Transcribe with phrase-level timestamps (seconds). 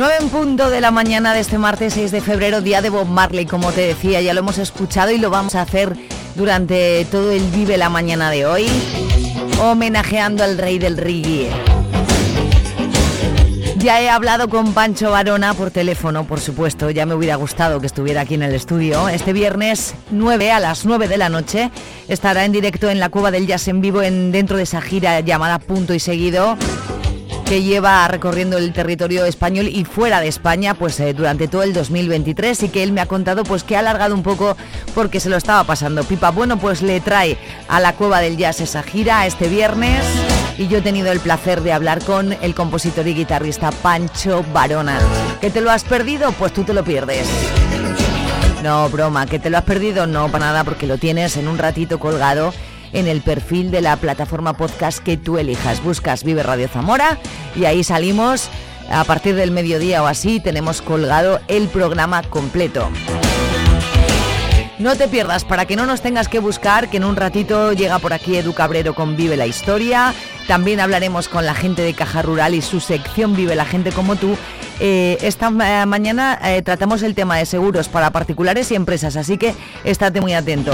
[0.00, 3.06] Nueve en punto de la mañana de este martes 6 de febrero, día de Bob
[3.06, 5.94] Marley, como te decía, ya lo hemos escuchado y lo vamos a hacer
[6.36, 8.66] durante todo el Vive la mañana de hoy,
[9.60, 11.50] homenajeando al rey del reggae.
[13.76, 17.86] Ya he hablado con Pancho Varona por teléfono, por supuesto, ya me hubiera gustado que
[17.86, 19.06] estuviera aquí en el estudio.
[19.10, 21.70] Este viernes 9 a las 9 de la noche
[22.08, 25.20] estará en directo en la Cueva del Jazz en vivo en, dentro de esa gira
[25.20, 26.56] llamada Punto y Seguido
[27.50, 31.72] que lleva recorriendo el territorio español y fuera de España pues eh, durante todo el
[31.72, 34.56] 2023 y que él me ha contado pues que ha alargado un poco
[34.94, 36.30] porque se lo estaba pasando pipa.
[36.30, 40.04] Bueno, pues le trae a la Cueva del Jazz esa gira este viernes
[40.58, 45.00] y yo he tenido el placer de hablar con el compositor y guitarrista Pancho Barona.
[45.40, 46.30] ¿Que te lo has perdido?
[46.30, 47.26] Pues tú te lo pierdes.
[48.62, 51.58] No, broma, que te lo has perdido, no, para nada, porque lo tienes en un
[51.58, 52.52] ratito colgado
[52.92, 55.82] en el perfil de la plataforma podcast que tú elijas.
[55.82, 57.18] Buscas Vive Radio Zamora
[57.56, 58.48] y ahí salimos
[58.90, 60.40] a partir del mediodía o así.
[60.40, 62.88] Tenemos colgado el programa completo.
[64.78, 67.98] No te pierdas para que no nos tengas que buscar, que en un ratito llega
[67.98, 70.14] por aquí Edu Cabrero con Vive la Historia.
[70.48, 74.16] También hablaremos con la gente de Caja Rural y su sección Vive la Gente como
[74.16, 74.38] tú.
[74.80, 79.36] Eh, esta ma- mañana eh, tratamos el tema de seguros para particulares y empresas, así
[79.36, 79.54] que
[79.84, 80.72] estate muy atento.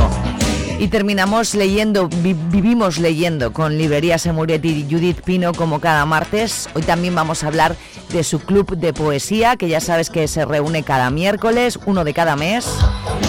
[0.79, 6.69] Y terminamos leyendo, vi- vivimos leyendo con Librería Semuret y Judith Pino como cada martes.
[6.75, 7.77] Hoy también vamos a hablar
[8.13, 12.13] de su club de poesía, que ya sabes que se reúne cada miércoles, uno de
[12.13, 12.67] cada mes.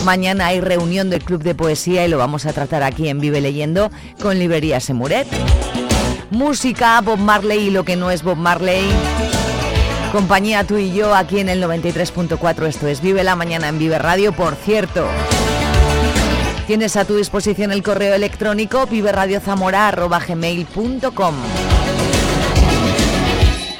[0.04, 3.40] Mañana hay reunión del club de poesía y lo vamos a tratar aquí en Vive
[3.40, 3.90] Leyendo
[4.22, 5.28] con Librería Semuret.
[6.30, 8.86] Música, Bob Marley y lo que no es Bob Marley.
[10.12, 12.66] Compañía tú y yo aquí en el 93.4.
[12.68, 14.34] Esto es Vive la Mañana en Vive Radio.
[14.34, 15.08] Por cierto,
[16.68, 21.36] tienes a tu disposición el correo electrónico viveradiozamora.gmail.com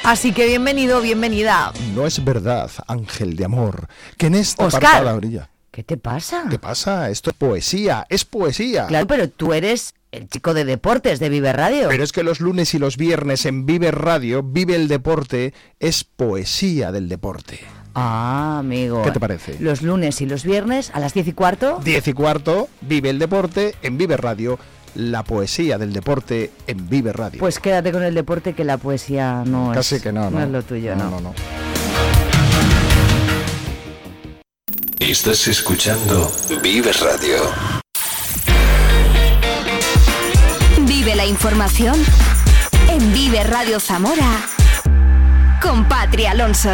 [0.06, 1.74] Así que bienvenido, bienvenida.
[1.94, 4.82] No es verdad, ángel de amor, que en esta Oscar.
[4.82, 5.50] parte de la orilla.
[5.70, 6.46] ¿Qué te pasa?
[6.50, 7.10] ¿Qué pasa?
[7.10, 8.86] Esto es poesía, es poesía.
[8.88, 11.90] Claro, pero tú eres el chico de deportes de Vive Radio.
[11.90, 16.06] Pero es que los lunes y los viernes en Vive Radio, Vive el Deporte, es
[16.06, 17.60] poesía del deporte.
[18.00, 19.02] Ah, amigo.
[19.02, 19.58] ¿Qué te parece?
[19.60, 21.80] Los lunes y los viernes a las 10 y cuarto.
[21.84, 24.60] Diez y cuarto, Vive el Deporte en Vive Radio,
[24.94, 27.40] la poesía del deporte en Vive Radio.
[27.40, 30.04] Pues quédate con el deporte que la poesía no Casi es.
[30.04, 30.40] que no, no.
[30.44, 31.10] es lo tuyo, no.
[31.10, 31.34] no, no.
[35.00, 36.32] Estás escuchando
[36.62, 37.38] Vive Radio.
[40.88, 41.96] Vive la información
[42.90, 44.42] en Vive Radio Zamora
[45.62, 46.70] con Patri Alonso.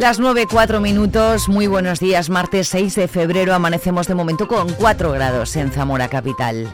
[0.00, 4.72] Las 9, 4 minutos, muy buenos días, martes 6 de febrero, amanecemos de momento con
[4.72, 6.70] 4 grados en Zamora Capital.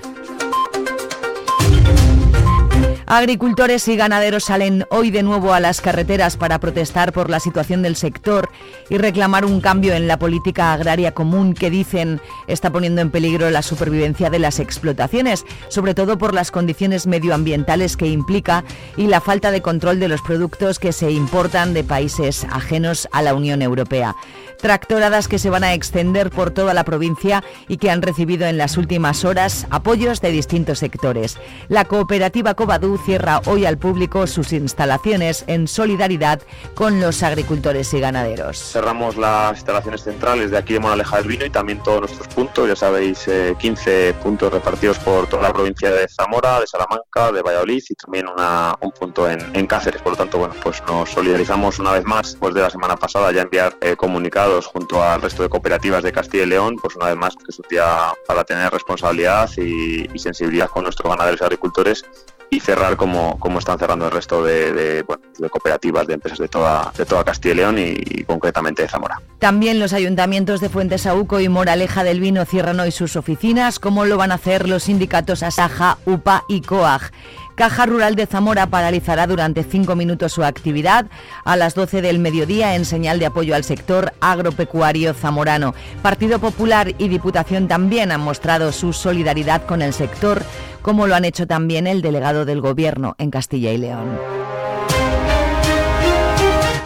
[3.08, 7.80] Agricultores y ganaderos salen hoy de nuevo a las carreteras para protestar por la situación
[7.82, 8.50] del sector
[8.90, 13.48] y reclamar un cambio en la política agraria común que dicen está poniendo en peligro
[13.50, 18.64] la supervivencia de las explotaciones, sobre todo por las condiciones medioambientales que implica
[18.96, 23.22] y la falta de control de los productos que se importan de países ajenos a
[23.22, 24.16] la Unión Europea.
[24.58, 28.58] Tractoradas que se van a extender por toda la provincia y que han recibido en
[28.58, 31.38] las últimas horas apoyos de distintos sectores.
[31.68, 36.40] La cooperativa Covadú cierra hoy al público sus instalaciones en solidaridad
[36.74, 38.58] con los agricultores y ganaderos.
[38.58, 42.68] Cerramos las instalaciones centrales de aquí de Moraleja del Vino y también todos nuestros puntos,
[42.68, 47.42] ya sabéis, eh, 15 puntos repartidos por toda la provincia de Zamora, de Salamanca, de
[47.42, 50.00] Valladolid y también una- un punto en, Cáceres.
[50.00, 53.32] Por lo tanto, bueno, pues nos solidarizamos una vez más, después de la semana pasada
[53.32, 57.06] ya enviar eh, comunicados junto al resto de cooperativas de Castilla y León, pues una
[57.06, 61.44] vez más que es un día para tener responsabilidad y sensibilidad con nuestros ganaderos y
[61.44, 62.04] agricultores
[62.50, 65.04] y cerrar como, como están cerrando el resto de,
[65.50, 69.20] cooperativas, de empresas de toda, de toda Castilla y León y, y concretamente de Zamora.
[69.38, 74.16] También los ayuntamientos de Fuentesauco y Moraleja del Vino cierran hoy sus oficinas, como lo
[74.16, 77.12] van a hacer los sindicatos Asaja, UPA y COAG.
[77.56, 81.06] Caja Rural de Zamora paralizará durante cinco minutos su actividad
[81.42, 85.74] a las 12 del mediodía en señal de apoyo al sector agropecuario zamorano.
[86.02, 90.42] Partido Popular y Diputación también han mostrado su solidaridad con el sector,
[90.82, 94.18] como lo han hecho también el delegado del Gobierno en Castilla y León.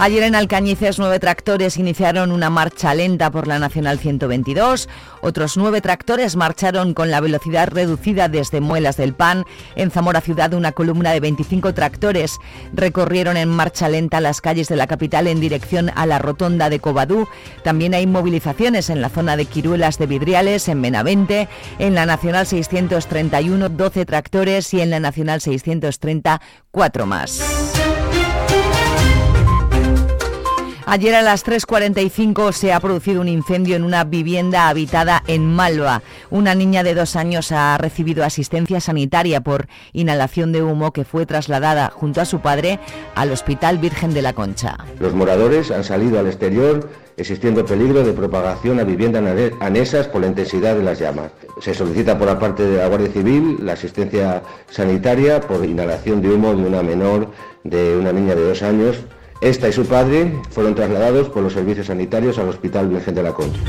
[0.03, 4.89] Ayer en Alcañices nueve tractores iniciaron una marcha lenta por la Nacional 122.
[5.21, 9.45] Otros nueve tractores marcharon con la velocidad reducida desde Muelas del Pan.
[9.77, 12.39] En Zamora Ciudad una columna de 25 tractores
[12.73, 16.81] recorrieron en marcha lenta las calles de la capital en dirección a la rotonda de
[16.81, 17.29] Covadú.
[17.63, 21.47] También hay movilizaciones en la zona de Quiruelas de Vidriales, en Benavente,
[21.79, 27.60] en la Nacional 631 12 tractores y en la Nacional 630 4 más.
[30.93, 36.03] Ayer a las 3.45 se ha producido un incendio en una vivienda habitada en Malva.
[36.31, 41.27] Una niña de dos años ha recibido asistencia sanitaria por inhalación de humo que fue
[41.27, 42.81] trasladada junto a su padre
[43.15, 44.79] al Hospital Virgen de la Concha.
[44.99, 49.23] Los moradores han salido al exterior existiendo peligro de propagación a viviendas
[49.61, 51.31] anesas por la intensidad de las llamas.
[51.61, 56.31] Se solicita por la parte de la Guardia Civil la asistencia sanitaria por inhalación de
[56.31, 57.31] humo de una menor
[57.63, 59.05] de una niña de dos años
[59.41, 63.33] esta y su padre fueron trasladados por los servicios sanitarios al Hospital Virgen de la
[63.33, 63.61] Concha.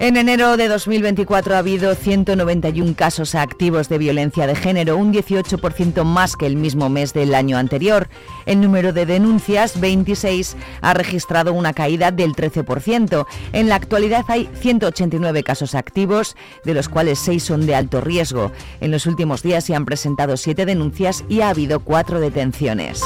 [0.00, 6.04] En enero de 2024 ha habido 191 casos activos de violencia de género, un 18%
[6.04, 8.08] más que el mismo mes del año anterior.
[8.46, 13.26] El número de denuncias, 26, ha registrado una caída del 13%.
[13.52, 16.34] En la actualidad hay 189 casos activos,
[16.64, 18.52] de los cuales 6 son de alto riesgo.
[18.80, 23.02] En los últimos días se han presentado 7 denuncias y ha habido 4 detenciones.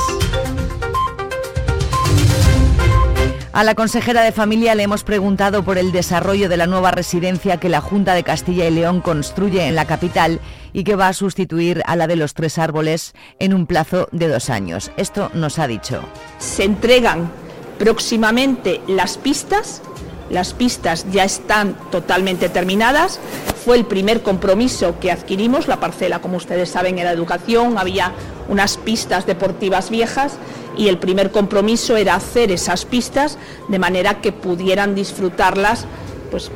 [3.54, 7.60] A la consejera de Familia le hemos preguntado por el desarrollo de la nueva residencia
[7.60, 10.40] que la Junta de Castilla y León construye en la capital
[10.72, 14.26] y que va a sustituir a la de los tres árboles en un plazo de
[14.26, 14.90] dos años.
[14.96, 16.02] Esto nos ha dicho.
[16.40, 17.30] Se entregan
[17.78, 19.82] próximamente las pistas.
[20.30, 23.20] Las pistas ya están totalmente terminadas.
[23.64, 25.68] Fue el primer compromiso que adquirimos.
[25.68, 27.78] La parcela, como ustedes saben, era educación.
[27.78, 28.12] Había
[28.48, 30.34] unas pistas deportivas viejas
[30.76, 33.38] y el primer compromiso era hacer esas pistas
[33.68, 35.86] de manera que pudieran disfrutarlas
[36.30, 36.50] pues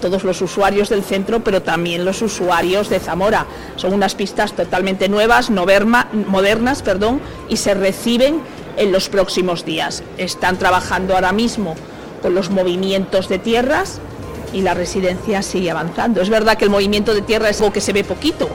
[0.00, 3.46] todos los usuarios del centro, pero también los usuarios de Zamora.
[3.76, 8.40] Son unas pistas totalmente nuevas, modernas, perdón, y se reciben
[8.76, 10.02] en los próximos días.
[10.18, 11.74] Están trabajando ahora mismo
[12.22, 14.00] con los movimientos de tierras
[14.52, 16.20] y la residencia sigue avanzando.
[16.20, 18.48] Es verdad que el movimiento de tierra es algo que se ve poquito,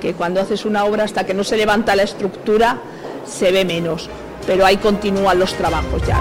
[0.00, 2.78] que cuando haces una obra hasta que no se levanta la estructura
[3.26, 4.08] se ve menos
[4.46, 6.20] pero ahí continúan los trabajos ya.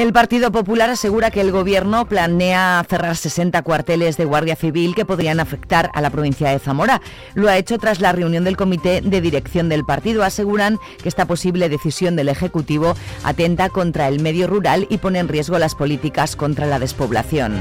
[0.00, 5.04] El Partido Popular asegura que el Gobierno planea cerrar 60 cuarteles de Guardia Civil que
[5.04, 7.02] podrían afectar a la provincia de Zamora.
[7.34, 10.24] Lo ha hecho tras la reunión del Comité de Dirección del partido.
[10.24, 15.28] Aseguran que esta posible decisión del Ejecutivo atenta contra el medio rural y pone en
[15.28, 17.60] riesgo las políticas contra la despoblación.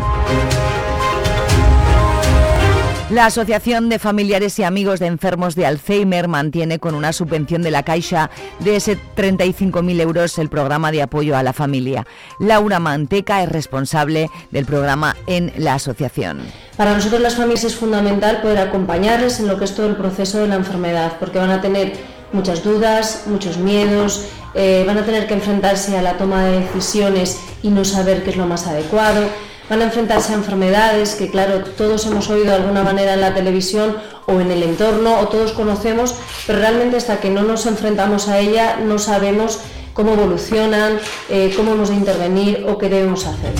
[3.09, 7.71] La Asociación de Familiares y Amigos de Enfermos de Alzheimer mantiene con una subvención de
[7.71, 8.29] la Caixa
[8.59, 12.05] de ese 35.000 euros el programa de apoyo a la familia.
[12.39, 16.41] Laura Manteca es responsable del programa en la asociación.
[16.77, 20.37] Para nosotros las familias es fundamental poder acompañarles en lo que es todo el proceso
[20.37, 21.93] de la enfermedad, porque van a tener
[22.31, 27.39] muchas dudas, muchos miedos, eh, van a tener que enfrentarse a la toma de decisiones
[27.63, 29.27] y no saber qué es lo más adecuado
[29.69, 33.33] van a enfrentarse a enfermedades que, claro, todos hemos oído de alguna manera en la
[33.33, 33.95] televisión
[34.25, 36.15] o en el entorno o todos conocemos,
[36.47, 39.59] pero realmente hasta que no nos enfrentamos a ella no sabemos
[39.93, 40.97] cómo evolucionan,
[41.29, 43.53] eh, cómo hemos de intervenir o qué debemos hacer.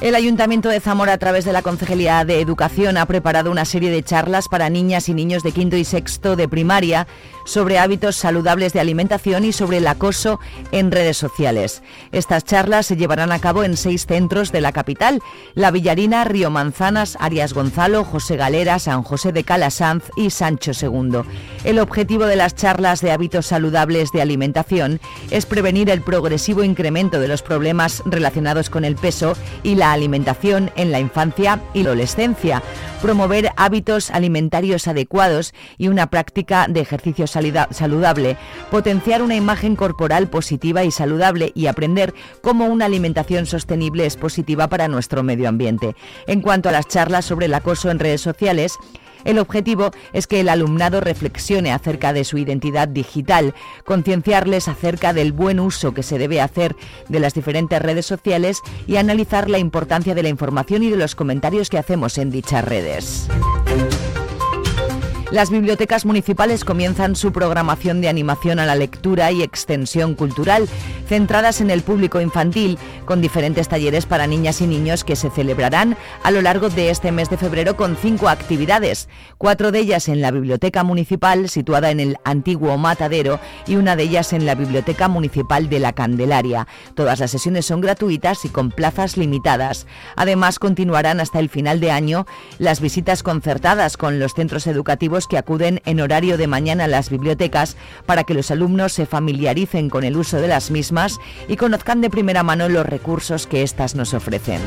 [0.00, 3.90] El Ayuntamiento de Zamora, a través de la Concejalía de Educación, ha preparado una serie
[3.90, 7.06] de charlas para niñas y niños de quinto y sexto de primaria
[7.44, 10.38] sobre hábitos saludables de alimentación y sobre el acoso
[10.72, 11.82] en redes sociales.
[12.12, 15.22] Estas charlas se llevarán a cabo en seis centros de la capital,
[15.54, 21.22] La Villarina, Río Manzanas, Arias Gonzalo, José Galera, San José de Calasanz y Sancho II.
[21.64, 27.18] El objetivo de las charlas de hábitos saludables de alimentación es prevenir el progresivo incremento
[27.18, 31.94] de los problemas relacionados con el peso y la alimentación en la infancia y la
[31.94, 32.60] adolescencia,
[33.00, 37.33] promover hábitos alimentarios adecuados y una práctica de ejercicios
[37.70, 38.36] saludable,
[38.70, 44.68] potenciar una imagen corporal positiva y saludable y aprender cómo una alimentación sostenible es positiva
[44.68, 45.96] para nuestro medio ambiente.
[46.26, 48.78] En cuanto a las charlas sobre el acoso en redes sociales,
[49.24, 55.32] el objetivo es que el alumnado reflexione acerca de su identidad digital, concienciarles acerca del
[55.32, 56.76] buen uso que se debe hacer
[57.08, 61.14] de las diferentes redes sociales y analizar la importancia de la información y de los
[61.14, 63.28] comentarios que hacemos en dichas redes.
[65.34, 70.68] Las bibliotecas municipales comienzan su programación de animación a la lectura y extensión cultural,
[71.08, 75.96] centradas en el público infantil, con diferentes talleres para niñas y niños que se celebrarán
[76.22, 80.20] a lo largo de este mes de febrero con cinco actividades, cuatro de ellas en
[80.20, 85.08] la biblioteca municipal situada en el antiguo Matadero y una de ellas en la biblioteca
[85.08, 86.68] municipal de la Candelaria.
[86.94, 89.88] Todas las sesiones son gratuitas y con plazas limitadas.
[90.14, 92.24] Además, continuarán hasta el final de año
[92.58, 97.10] las visitas concertadas con los centros educativos que acuden en horario de mañana a las
[97.10, 97.76] bibliotecas
[98.06, 102.10] para que los alumnos se familiaricen con el uso de las mismas y conozcan de
[102.10, 104.60] primera mano los recursos que éstas nos ofrecen.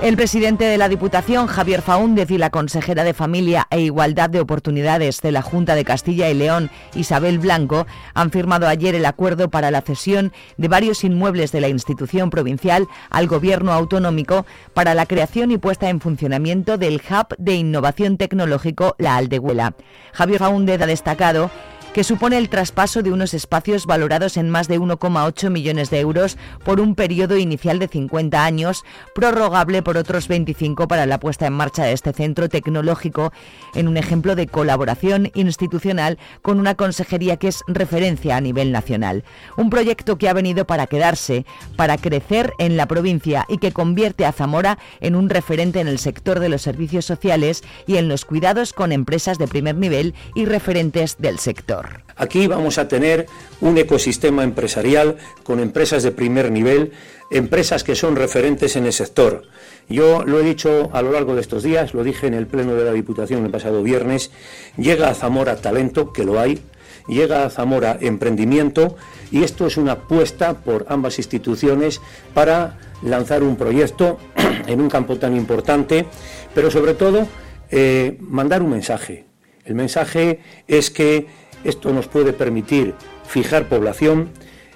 [0.00, 4.38] El presidente de la Diputación, Javier Faúndez, y la consejera de Familia e Igualdad de
[4.38, 9.50] Oportunidades de la Junta de Castilla y León, Isabel Blanco, han firmado ayer el acuerdo
[9.50, 15.04] para la cesión de varios inmuebles de la institución provincial al Gobierno autonómico para la
[15.04, 19.74] creación y puesta en funcionamiento del Hub de Innovación Tecnológico La Aldehuela.
[20.12, 21.50] Javier Faúndez ha destacado
[21.92, 26.36] que supone el traspaso de unos espacios valorados en más de 1,8 millones de euros
[26.64, 31.54] por un periodo inicial de 50 años, prorrogable por otros 25 para la puesta en
[31.54, 33.32] marcha de este centro tecnológico,
[33.74, 39.24] en un ejemplo de colaboración institucional con una consejería que es referencia a nivel nacional.
[39.56, 44.26] Un proyecto que ha venido para quedarse, para crecer en la provincia y que convierte
[44.26, 48.24] a Zamora en un referente en el sector de los servicios sociales y en los
[48.24, 51.77] cuidados con empresas de primer nivel y referentes del sector.
[52.16, 53.26] Aquí vamos a tener
[53.60, 56.92] un ecosistema empresarial con empresas de primer nivel,
[57.30, 59.44] empresas que son referentes en el sector.
[59.88, 62.74] Yo lo he dicho a lo largo de estos días, lo dije en el Pleno
[62.74, 64.30] de la Diputación el pasado viernes,
[64.76, 66.60] llega a Zamora talento, que lo hay,
[67.08, 68.96] llega a Zamora emprendimiento
[69.30, 72.00] y esto es una apuesta por ambas instituciones
[72.34, 74.18] para lanzar un proyecto
[74.66, 76.06] en un campo tan importante,
[76.54, 77.26] pero sobre todo
[77.70, 79.26] eh, mandar un mensaje.
[79.64, 81.26] El mensaje es que
[81.64, 82.94] esto nos puede permitir
[83.26, 84.30] fijar población,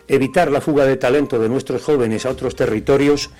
[0.09, 3.31] evitar la fuga de talento de nuestros jóvenes a otros territorios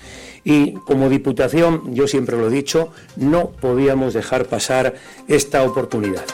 [0.43, 4.95] y como Diputación, yo siempre lo he dicho, no podíamos dejar pasar
[5.27, 6.25] esta oportunidad.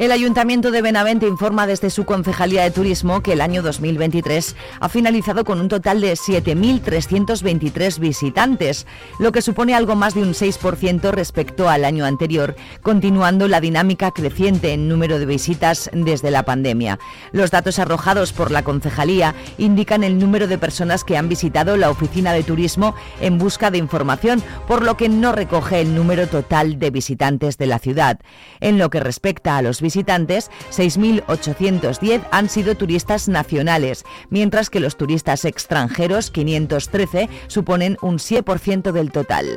[0.00, 4.88] El Ayuntamiento de Benavente informa desde su Concejalía de Turismo que el año 2023 ha
[4.88, 8.86] finalizado con un total de 7.323 visitantes,
[9.18, 14.10] lo que supone algo más de un 6% respecto al año anterior, continuando la dinámica
[14.10, 16.98] creciente en número de visitas desde la pandemia.
[17.32, 21.90] Los datos arrojados por la Concejalía indican el número de personas que han visitado la
[21.90, 26.78] oficina de turismo en busca de información, por lo que no recoge el número total
[26.78, 28.18] de visitantes de la ciudad.
[28.60, 34.78] En lo que respecta a los visitantes, visitantes, 6.810 han sido turistas nacionales, mientras que
[34.78, 39.56] los turistas extranjeros, 513, suponen un 7% del total.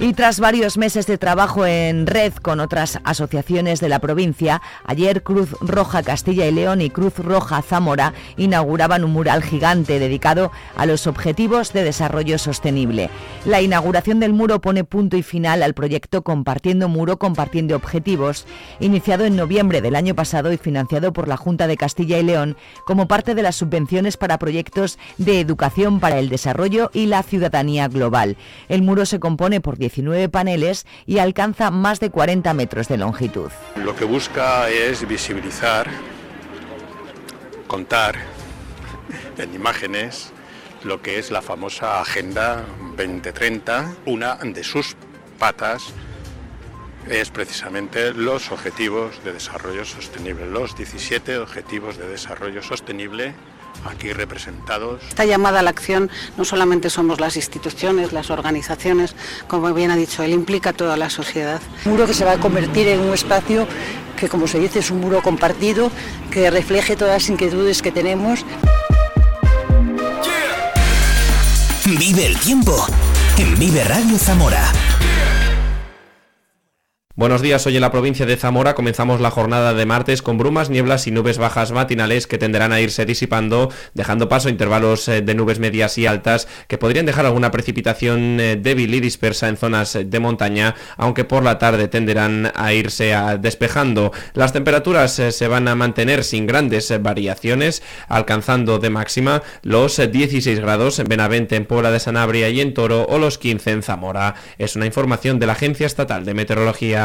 [0.00, 5.22] Y tras varios meses de trabajo en red con otras asociaciones de la provincia, ayer
[5.22, 10.84] Cruz Roja Castilla y León y Cruz Roja Zamora inauguraban un mural gigante dedicado a
[10.84, 13.08] los objetivos de desarrollo sostenible.
[13.46, 18.46] La inauguración del muro pone punto y final al proyecto Compartiendo Muro, Compartiendo Objetivos,
[18.80, 22.56] iniciado en noviembre del año pasado y financiado por la Junta de Castilla y León
[22.84, 27.86] como parte de las subvenciones para proyectos de educación para el desarrollo y la ciudadanía
[27.86, 28.36] global.
[28.68, 32.96] El muro se compone por 10 19 paneles y alcanza más de 40 metros de
[32.96, 33.50] longitud.
[33.76, 35.86] Lo que busca es visibilizar,
[37.66, 38.16] contar
[39.36, 40.32] en imágenes
[40.84, 42.64] lo que es la famosa Agenda
[42.96, 44.96] 2030, una de sus
[45.38, 45.92] patas
[47.08, 53.34] es precisamente los objetivos de desarrollo sostenible, los 17 objetivos de desarrollo sostenible
[53.84, 55.02] aquí representados.
[55.08, 59.14] Esta llamada a la acción no solamente somos las instituciones, las organizaciones,
[59.48, 61.60] como bien ha dicho él, implica toda la sociedad.
[61.84, 63.66] Un muro que se va a convertir en un espacio
[64.16, 65.90] que, como se dice, es un muro compartido,
[66.30, 68.44] que refleje todas las inquietudes que tenemos.
[71.84, 72.86] Vive el tiempo
[73.36, 74.72] en Vive Radio Zamora.
[77.16, 80.68] Buenos días, hoy en la provincia de Zamora comenzamos la jornada de martes con brumas,
[80.68, 85.22] nieblas y nubes bajas matinales que tenderán a irse disipando, dejando paso a intervalos eh,
[85.22, 89.56] de nubes medias y altas que podrían dejar alguna precipitación eh, débil y dispersa en
[89.56, 94.10] zonas de montaña, aunque por la tarde tenderán a irse despejando.
[94.32, 100.58] Las temperaturas eh, se van a mantener sin grandes variaciones, alcanzando de máxima los 16
[100.58, 104.34] grados en Benavente, en Puebla de Sanabria y en Toro o los 15 en Zamora.
[104.58, 107.03] Es una información de la Agencia Estatal de Meteorología.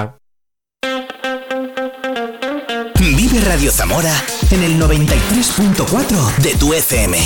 [3.37, 4.11] Radio Zamora
[4.49, 7.17] en el 93.4 de tu FM.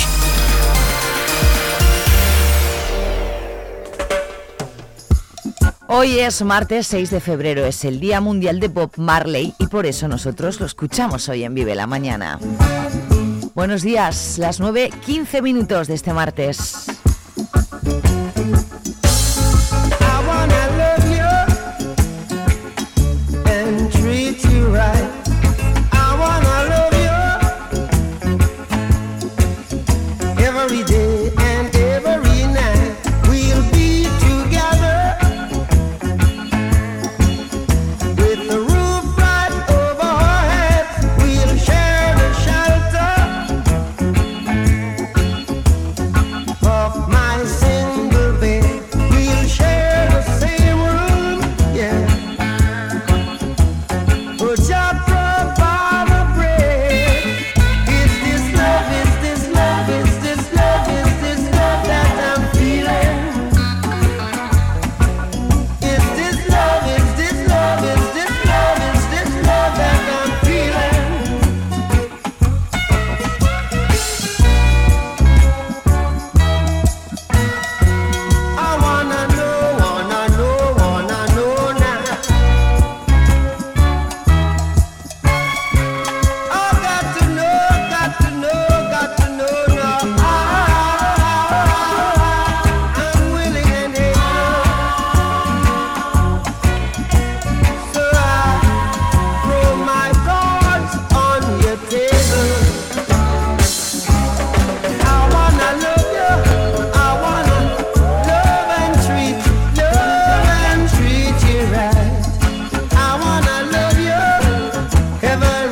[5.88, 9.86] Hoy es martes 6 de febrero, es el Día Mundial de Bob Marley y por
[9.86, 12.38] eso nosotros lo escuchamos hoy en Vive la Mañana.
[13.54, 16.93] Buenos días, las 9.15 minutos de este martes.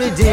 [0.02, 0.31] Comedy.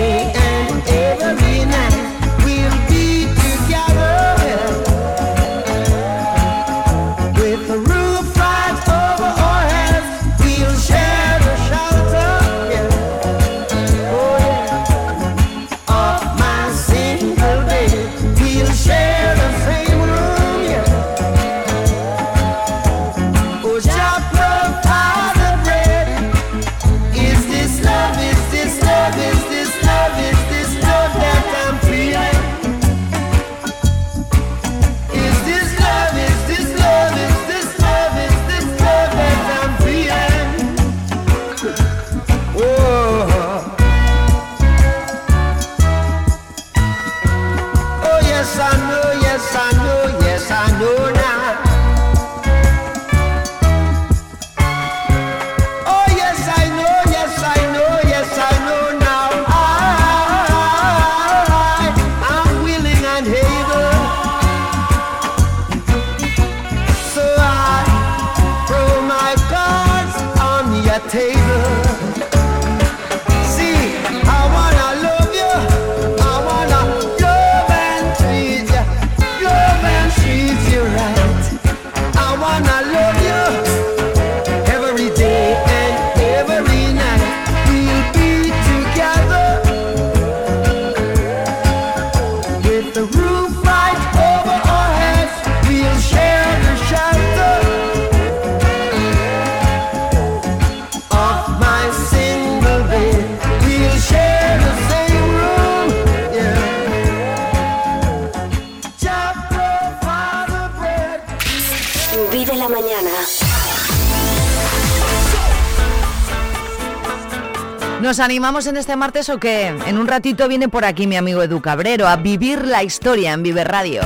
[118.01, 119.67] ¿Nos animamos en este martes o qué?
[119.85, 123.43] En un ratito viene por aquí mi amigo Edu Cabrero a vivir la historia en
[123.43, 124.01] Vive Radio.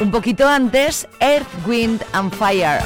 [0.00, 2.80] Un poquito antes, Earth, Wind and Fire.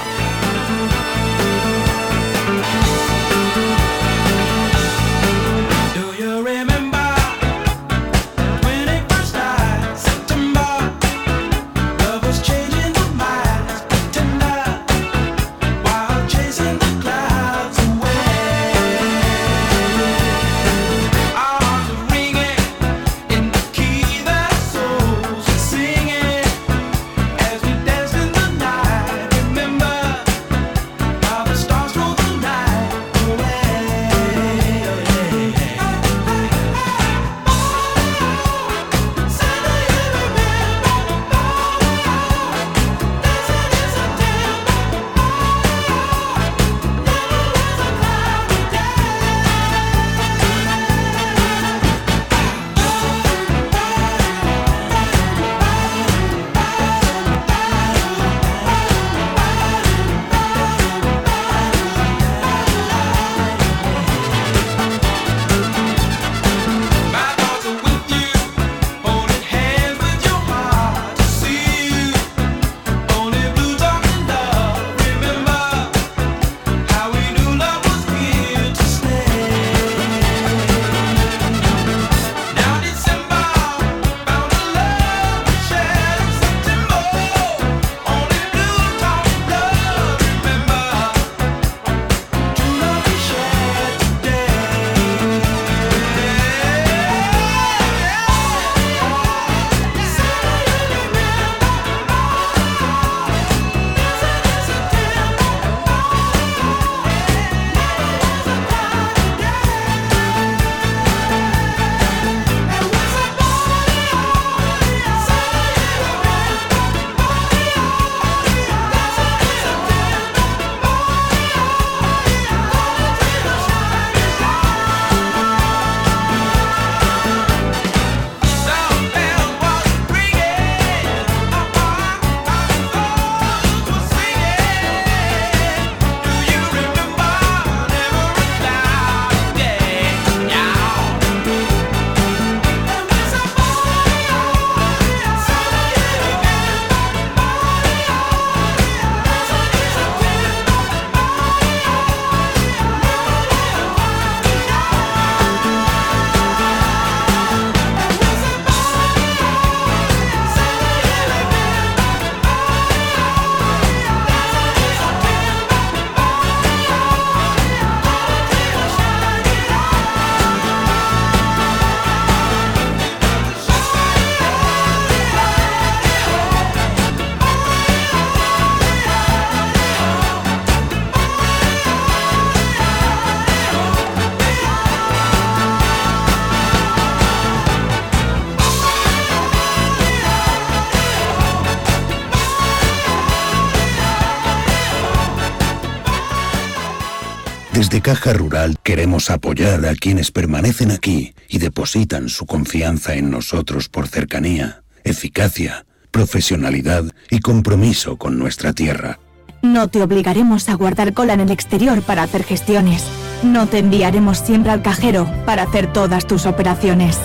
[198.00, 204.08] Caja Rural queremos apoyar a quienes permanecen aquí y depositan su confianza en nosotros por
[204.08, 209.18] cercanía, eficacia, profesionalidad y compromiso con nuestra tierra.
[209.62, 213.04] No te obligaremos a guardar cola en el exterior para hacer gestiones.
[213.42, 217.18] No te enviaremos siempre al cajero para hacer todas tus operaciones.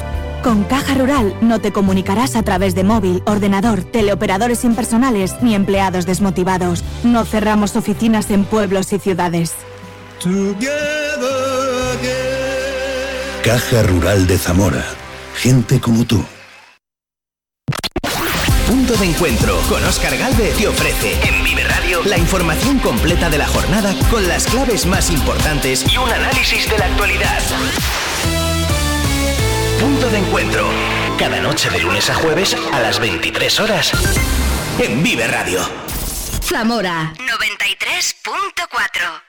[0.44, 6.06] Con Caja Rural no te comunicarás a través de móvil, ordenador, teleoperadores impersonales ni empleados
[6.06, 6.84] desmotivados.
[7.04, 9.54] No cerramos oficinas en pueblos y ciudades.
[13.44, 14.84] Caja Rural de Zamora.
[15.36, 16.26] Gente como tú.
[18.68, 23.38] Punto de encuentro con Oscar Galvez te ofrece en Vive Radio la información completa de
[23.38, 27.40] la jornada con las claves más importantes y un análisis de la actualidad.
[29.80, 30.68] Punto de encuentro.
[31.18, 33.94] Cada noche de lunes a jueves a las 23 horas
[34.80, 35.62] en Vive Radio.
[36.42, 39.29] Zamora 93.4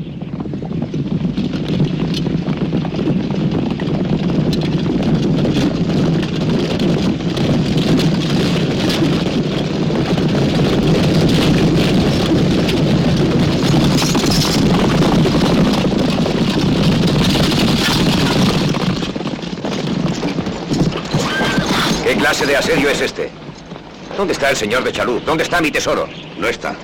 [22.21, 23.31] clase de asedio es este?
[24.15, 25.19] ¿Dónde está el señor de Chalú?
[25.21, 26.07] ¿Dónde está mi tesoro?
[26.37, 26.75] No está.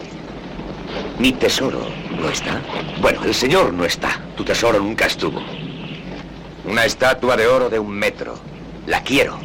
[1.20, 1.86] ¿Mi tesoro
[2.20, 2.60] no está?
[3.02, 4.20] Bueno, el señor no está.
[4.36, 5.40] Tu tesoro nunca estuvo.
[6.66, 8.40] Una estatua de oro de un metro.
[8.88, 9.38] La quiero.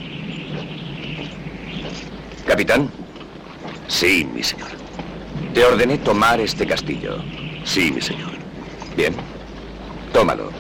[2.47, 2.91] Capitán.
[3.87, 4.71] Sí, mi señor.
[5.53, 7.19] Te ordené tomar este castillo.
[7.65, 8.31] Sí, mi señor.
[8.97, 9.15] Bien.
[10.15, 10.53] Tómalo.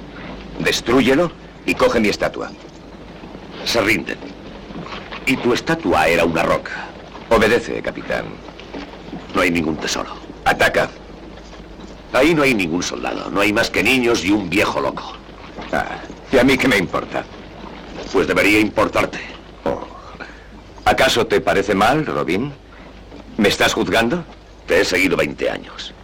[0.58, 1.32] Destrúyelo
[1.64, 2.50] y coge mi estatua.
[3.64, 4.31] Se rinden.
[5.26, 6.88] Y tu estatua era una roca.
[7.30, 8.24] Obedece, capitán.
[9.34, 10.10] No hay ningún tesoro.
[10.44, 10.90] Ataca.
[12.12, 13.30] Ahí no hay ningún soldado.
[13.30, 15.14] No hay más que niños y un viejo loco.
[15.72, 15.98] Ah,
[16.30, 17.24] ¿y a mí qué me importa?
[18.12, 19.20] Pues debería importarte.
[19.64, 19.86] Oh.
[20.84, 22.52] ¿Acaso te parece mal, Robin?
[23.38, 24.24] ¿Me estás juzgando?
[24.66, 25.94] Te he seguido 20 años.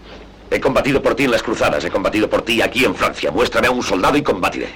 [0.50, 3.30] He combatido por ti en las cruzadas, he combatido por ti aquí en Francia.
[3.30, 4.68] Muéstrame a un soldado y combatiré.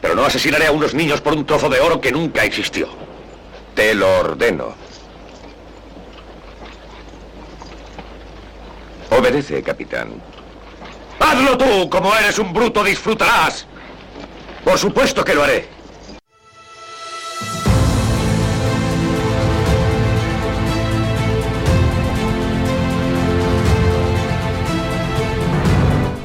[0.00, 3.05] Pero no asesinaré a unos niños por un trozo de oro que nunca existió.
[3.76, 4.74] Te lo ordeno.
[9.10, 10.14] Obedece, capitán.
[11.20, 11.90] ¡Hazlo tú!
[11.90, 13.66] Como eres un bruto, disfrutarás.
[14.64, 15.68] Por supuesto que lo haré.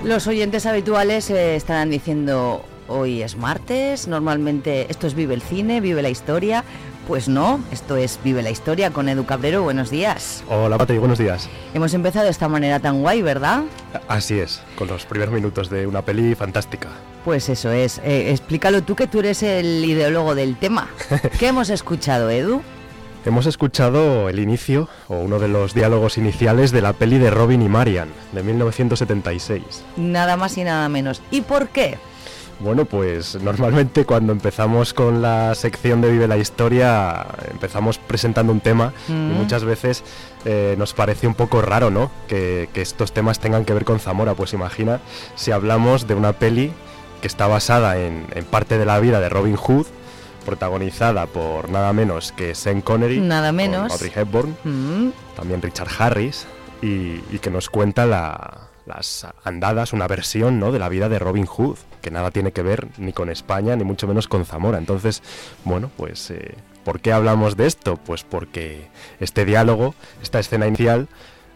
[0.06, 5.82] Los oyentes habituales eh, estarán diciendo, hoy es martes, normalmente esto es Vive el Cine,
[5.82, 6.64] Vive la Historia.
[7.08, 10.44] Pues no, esto es Vive la Historia con Edu Cabrero, buenos días.
[10.48, 11.50] Hola Patri, buenos días.
[11.74, 13.64] Hemos empezado de esta manera tan guay, ¿verdad?
[14.08, 16.90] Así es, con los primeros minutos de una peli fantástica.
[17.26, 20.90] Pues eso es, eh, explícalo tú que tú eres el ideólogo del tema.
[21.40, 22.62] ¿Qué hemos escuchado, Edu?
[23.26, 27.62] Hemos escuchado el inicio, o uno de los diálogos iniciales de la peli de Robin
[27.62, 29.64] y Marian, de 1976.
[29.98, 31.22] Nada más y nada menos.
[31.30, 31.98] ¿Y por qué?
[32.64, 38.60] Bueno, pues normalmente cuando empezamos con la sección de Vive la Historia, empezamos presentando un
[38.60, 39.34] tema y Mm.
[39.34, 40.04] muchas veces
[40.46, 42.12] eh, nos parece un poco raro, ¿no?
[42.28, 44.36] Que, que estos temas tengan que ver con Zamora.
[44.36, 45.00] Pues imagina
[45.36, 46.72] si hablamos de una peli
[47.22, 49.88] que está basada en, en parte de la vida de Robin Hood,
[50.46, 53.92] protagonizada por nada menos que Sean Connery, Nada menos.
[53.92, 55.10] Audrey Hepburn, Mm.
[55.36, 56.46] también Richard Harris,
[56.82, 60.72] y, y que nos cuenta la- las andadas, una versión ¿no?
[60.72, 63.84] de la vida de Robin Hood, que nada tiene que ver ni con España, ni
[63.84, 64.78] mucho menos con Zamora.
[64.78, 65.22] Entonces,
[65.64, 67.98] bueno, pues, eh, ¿por qué hablamos de esto?
[67.98, 68.88] Pues porque
[69.20, 71.08] este diálogo, esta escena inicial...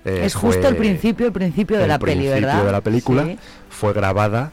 [0.05, 2.65] eh, es justo fue- el principio, el principio de el la peli, principio ¿verdad?
[2.65, 3.39] de la película Sí.
[3.69, 4.51] fue grabada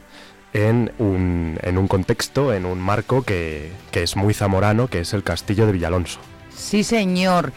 [0.53, 5.13] en un, en un contexto, en un marco que, que es muy zamorano, que es
[5.13, 6.19] el castillo de Villalonso.
[6.55, 7.51] Sí, señor.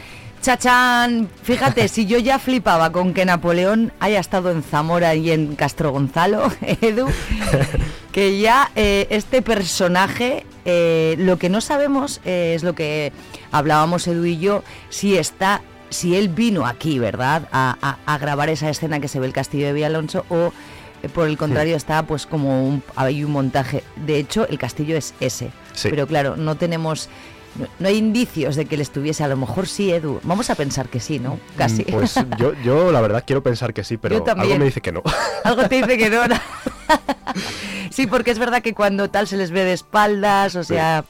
[0.57, 5.57] Chachán, fíjate, si yo ya flipaba con que Napoleón haya estado en Zamora y en
[5.57, 7.09] Castro Gonzalo, Edu,
[8.13, 13.13] que ya eh, este personaje, eh, lo que no sabemos eh, es lo que
[13.51, 17.49] hablábamos Edu y yo, si está, si él vino aquí, ¿verdad?
[17.51, 20.53] A, a- a grabar esa escena que se ve el castillo de Villalonso o
[21.13, 23.83] por el contrario está pues como un, hay un montaje.
[23.97, 25.51] De hecho, el castillo es ese.
[25.73, 25.89] Sí.
[25.91, 27.09] Pero claro, no tenemos...
[27.59, 30.21] No, no hay indicios de que él estuviese, a lo mejor sí, Edu.
[30.23, 31.39] Vamos a pensar que sí, ¿no?
[31.57, 31.83] Casi.
[31.83, 34.93] Mm, Pues yo, yo la verdad quiero pensar que sí, pero algo me dice que
[34.93, 35.03] no.
[35.45, 36.21] Algo te dice que no.
[37.91, 41.05] sí, porque es verdad que cuando tal se les ve de espaldas, o sea...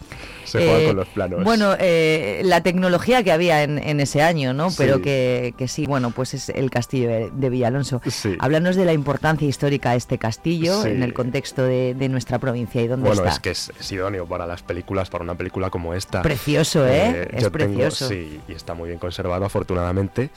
[0.44, 1.42] Se juega con los planos.
[1.42, 4.70] Bueno, eh, la tecnología que había en, en ese año, ¿no?
[4.70, 4.76] Sí.
[4.78, 8.00] Pero que, que sí, bueno, pues es el castillo de, de Villalonso.
[8.08, 8.36] Sí.
[8.38, 12.80] Háblanos de la importancia histórica de este castillo en el contexto de, de nuestra provincia
[12.80, 13.34] y dónde Bueno, está.
[13.34, 16.22] es que es, es idóneo para las películas, para una película como esta.
[16.22, 17.22] Precioso, ¿eh?
[17.32, 18.08] Es yo tengo- precioso.
[18.08, 20.30] sí, y está muy bien conservado, afortunadamente.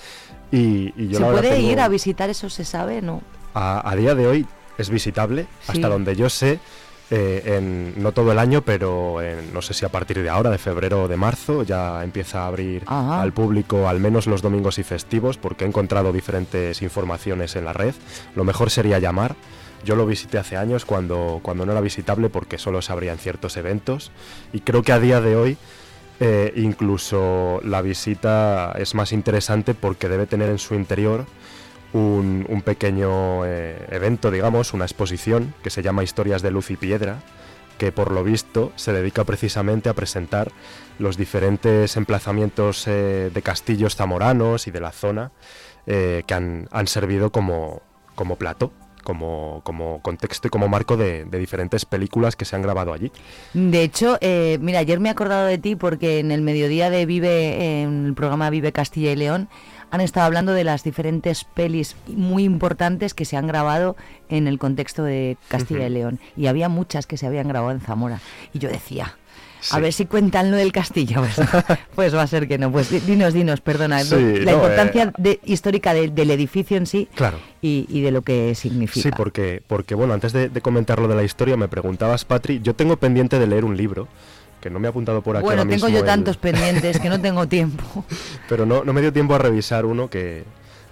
[0.51, 3.03] Y, y yo ¿Se puede tengo- ir a visitar eso, se sabe?
[3.03, 3.21] ¿No?
[3.53, 4.45] a, a día de hoy
[4.79, 5.73] es visitable, Sí.
[5.73, 6.59] hasta donde yo sé,
[7.11, 10.49] eh, en, no todo el año, pero en- no sé si a partir de ahora,
[10.51, 13.21] de febrero o de marzo, ya empieza a abrir Ajá.
[13.21, 17.73] al público al menos los domingos y festivos, porque he encontrado diferentes informaciones en la
[17.73, 17.95] red.
[18.35, 19.35] Lo mejor sería llamar.
[19.85, 23.55] Yo lo visité hace años cuando, cuando no era visitable porque solo se abrían ciertos
[23.57, 24.11] eventos
[24.53, 25.57] y creo que a día de hoy
[26.19, 31.25] eh, incluso la visita es más interesante porque debe tener en su interior
[31.93, 36.77] un, un pequeño eh, evento, digamos, una exposición que se llama Historias de Luz y
[36.77, 37.19] Piedra,
[37.77, 40.51] que por lo visto se dedica precisamente a presentar
[40.99, 45.31] los diferentes emplazamientos eh, de castillos zamoranos y de la zona
[45.87, 47.81] eh, que han, servido como,
[48.15, 48.71] como plato.
[49.01, 53.11] Como, como contexto y como marco de, diferentes películas que se han grabado allí.
[53.53, 54.19] De hecho,
[54.59, 58.13] mira, ayer me he acordado de ti porque en el mediodía de Vive, en el
[58.13, 59.49] programa Vive Castilla y León,
[59.91, 63.95] han estado hablando de las diferentes pelis muy importantes que se han grabado
[64.29, 65.93] en el contexto de Castilla y Ujú.
[65.93, 66.19] León.
[66.37, 68.19] Y había muchas que se habían grabado en Zamora.
[68.53, 69.17] Y yo decía,
[69.71, 71.21] a ver si cuentan lo del castillo.
[71.35, 72.71] Pues, pues va a ser que no.
[72.71, 73.99] Pues di- dinos, dinos, perdona.
[74.03, 77.39] Sí, la no, importancia eh, de- histórica de- del edificio en sí Claro.
[77.61, 79.09] y, y de lo que significa.
[79.09, 82.61] Sí, porque, porque bueno, antes de, de comentar lo de la historia, me preguntabas, Patri,
[82.63, 84.07] yo tengo pendiente de leer un libro,
[84.61, 86.99] que no me he apuntado por aquí bueno, ahora tengo mismo yo el- tantos pendientes
[86.99, 88.03] que no tengo tiempo.
[88.49, 90.43] pero no, no me dio tiempo a revisar uno que,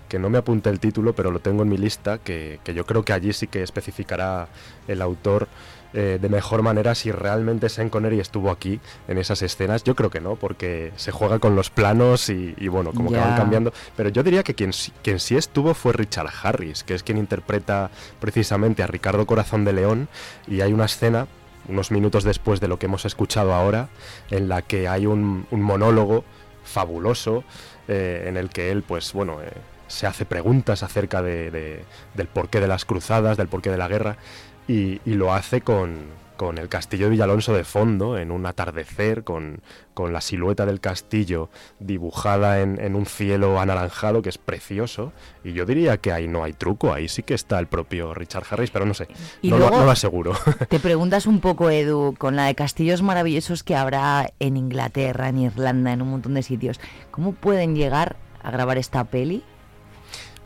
[0.08, 2.86] que no me apunte el título, pero lo tengo en mi lista, que, que yo
[2.86, 4.48] creo que allí sí que especificará
[4.88, 5.48] el autor
[5.94, 9.84] eh, de mejor manera si realmente Sean Connery estuvo aquí en esas escenas.
[9.86, 13.18] Yo creo que no, porque se juega con los planos y, y bueno, como que
[13.18, 13.72] van cambiando.
[13.96, 17.90] Pero yo diría que quien, quien sí estuvo fue Richard Harris, que es quien interpreta
[18.20, 20.10] precisamente a Ricardo Corazón de León,
[20.46, 21.26] y hay una escena
[21.68, 23.90] unos minutos después de lo que hemos escuchado ahora,
[24.32, 26.24] en la que hay un, monólogo
[26.64, 27.44] fabuloso
[27.88, 29.52] eh, en el que él, pues bueno, eh,
[29.88, 33.88] se hace preguntas acerca de, de- del porqué de las cruzadas, del porqué de la
[33.88, 34.18] guerra,
[34.68, 39.62] y lo hace con, con el castillo de Villalonso de fondo, en un atardecer, con,
[39.94, 45.12] con la silueta del castillo dibujada en, en un cielo anaranjado que es precioso,
[45.44, 48.46] y yo diría que ahí no hay truco, ahí sí que está el propio Richard
[48.50, 49.08] Harris, pero no sé,
[49.42, 50.34] Y no, luego- lo, no lo aseguro.
[50.70, 55.40] Te preguntas un poco, Edu, con la de castillos maravillosos que habrá en Inglaterra, en
[55.40, 56.80] Irlanda, en un montón de sitios,
[57.12, 59.44] ¿cómo pueden llegar a grabar esta peli?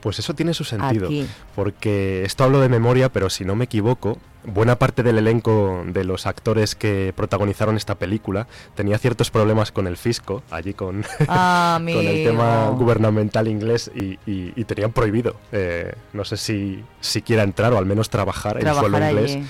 [0.02, 1.28] Pues eso tiene su sentido, Aquí.
[1.56, 6.04] porque esto hablo de memoria, pero si no me equivoco, buena parte del elenco de
[6.04, 11.76] los actores que protagonizaron esta película tenía ciertos problemas con el fisco, allí con, Ah,
[11.80, 17.44] con el tema gubernamental inglés y, y- y tenían prohibido, eh, no sé si siquiera
[17.44, 19.36] entrar o al menos trabajar, en suelo inglés.
[19.36, 19.46] allí.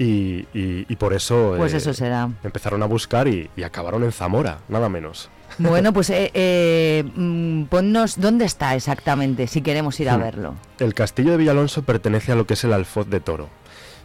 [0.00, 2.28] Y, y- y por eso Pues eh, eso será.
[2.44, 5.28] empezaron a buscar y, y acabaron en Zamora, nada menos.
[5.58, 10.20] Bueno, pues eh, eh, mm, ponnos dónde está exactamente, si queremos ir a Hmm.
[10.22, 10.54] verlo.
[10.78, 13.48] El castillo de Villalonso pertenece a lo que es el Alfoz de Toro.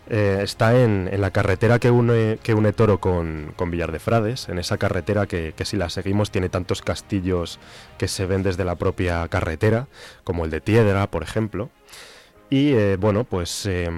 [0.09, 3.99] Eh, está en, en la carretera que une, que une Toro con, con Villar de
[3.99, 7.57] Frades, en esa carretera que, que si la seguimos tiene tantos castillos
[7.97, 9.87] que se ven desde la propia carretera,
[10.25, 11.69] como el de Tiedra, por ejemplo.
[12.49, 13.89] Y eh, bueno, pues eh,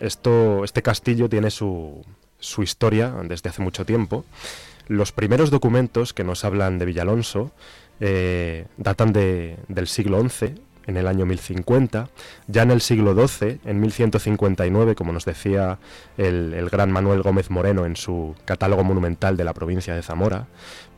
[0.00, 2.04] esto, este castillo tiene su,
[2.40, 4.24] su historia desde hace mucho tiempo.
[4.92, 7.50] Los primeros documentos que nos hablan de Villalonso
[8.00, 10.54] eh, datan de- del siglo XI,
[10.86, 12.08] en el año 1050.
[12.48, 15.78] Ya en el siglo XII, en 1159, como nos decía
[16.18, 20.48] el, el gran Manuel Gómez Moreno en su catálogo monumental de la provincia de Zamora,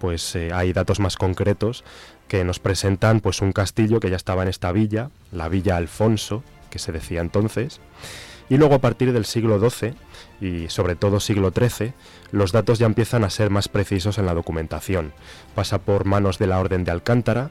[0.00, 1.84] pues eh, hay datos más concretos
[2.28, 6.42] que nos presentan pues un castillo que ya estaba en esta villa, la Villa Alfonso,
[6.70, 7.80] que se decía entonces.
[8.48, 9.94] Y luego a partir del siglo XII
[10.40, 11.92] y sobre todo siglo XIII,
[12.34, 15.12] los datos ya empiezan a ser más precisos en la documentación.
[15.54, 17.50] Pasa por manos de la Orden de Alcántara,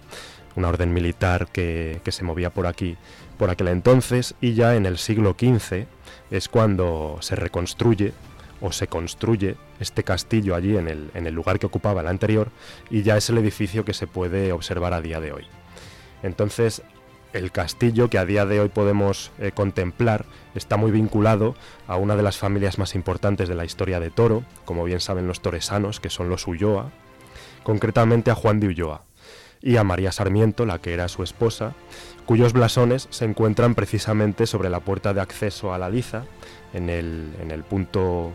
[0.58, 2.98] una orden militar que, se movía por aquí
[3.38, 5.86] por aquel entonces, y ya en el siglo XV
[6.32, 8.14] es cuando se reconstruye
[8.60, 12.50] o se construye este castillo allí en el, en el lugar que ocupaba el anterior,
[12.90, 15.46] y ya es el edificio que se puede observar a día de hoy.
[16.24, 16.82] Entonces,
[17.34, 21.56] el castillo que a día de hoy podemos eh, contemplar está muy vinculado
[21.88, 25.28] a una de las familias más importantes de la historia de Toro, como bien saben
[25.28, 26.92] los toresanos, que son los Ulloa,
[27.64, 29.04] concretamente a Juan de Ulloa
[29.62, 31.74] y a María Sarmiento, la que era su esposa,
[32.26, 36.26] cuyos blasones se encuentran precisamente sobre la puerta de acceso a la liza,
[36.74, 38.34] en el, en el punto,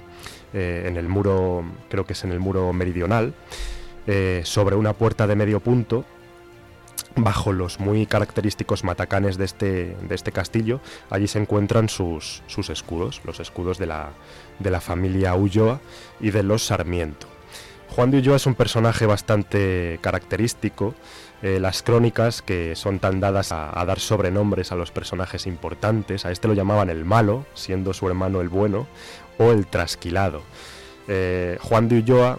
[0.54, 3.34] eh, en el muro, creo que es en el muro meridional,
[4.06, 6.06] eh, sobre una puerta de medio punto,
[7.24, 12.70] bajo los muy característicos matacanes de este, de este castillo, allí se encuentran sus, sus
[12.70, 14.10] escudos, los escudos de la,
[14.58, 15.80] de la familia Ulloa
[16.20, 17.26] y de los Sarmiento.
[17.90, 20.94] Juan de Ulloa es un personaje bastante característico.
[21.42, 26.32] Eh, las crónicas, que son tan dadas a, dar sobrenombres a los personajes importantes, a
[26.32, 28.86] este lo llamaban el malo, siendo su hermano el bueno,
[29.38, 30.42] o el trasquilado.
[31.06, 32.38] Eh, Juan de Ulloa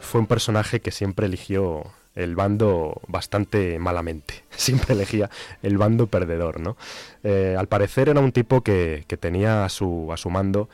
[0.00, 5.30] fue un personaje que siempre eligió el bando bastante malamente, siempre elegía
[5.62, 6.76] el bando perdedor, ¿no?
[7.22, 10.68] Eh, al parecer era un tipo que, que tenía a su, a su mando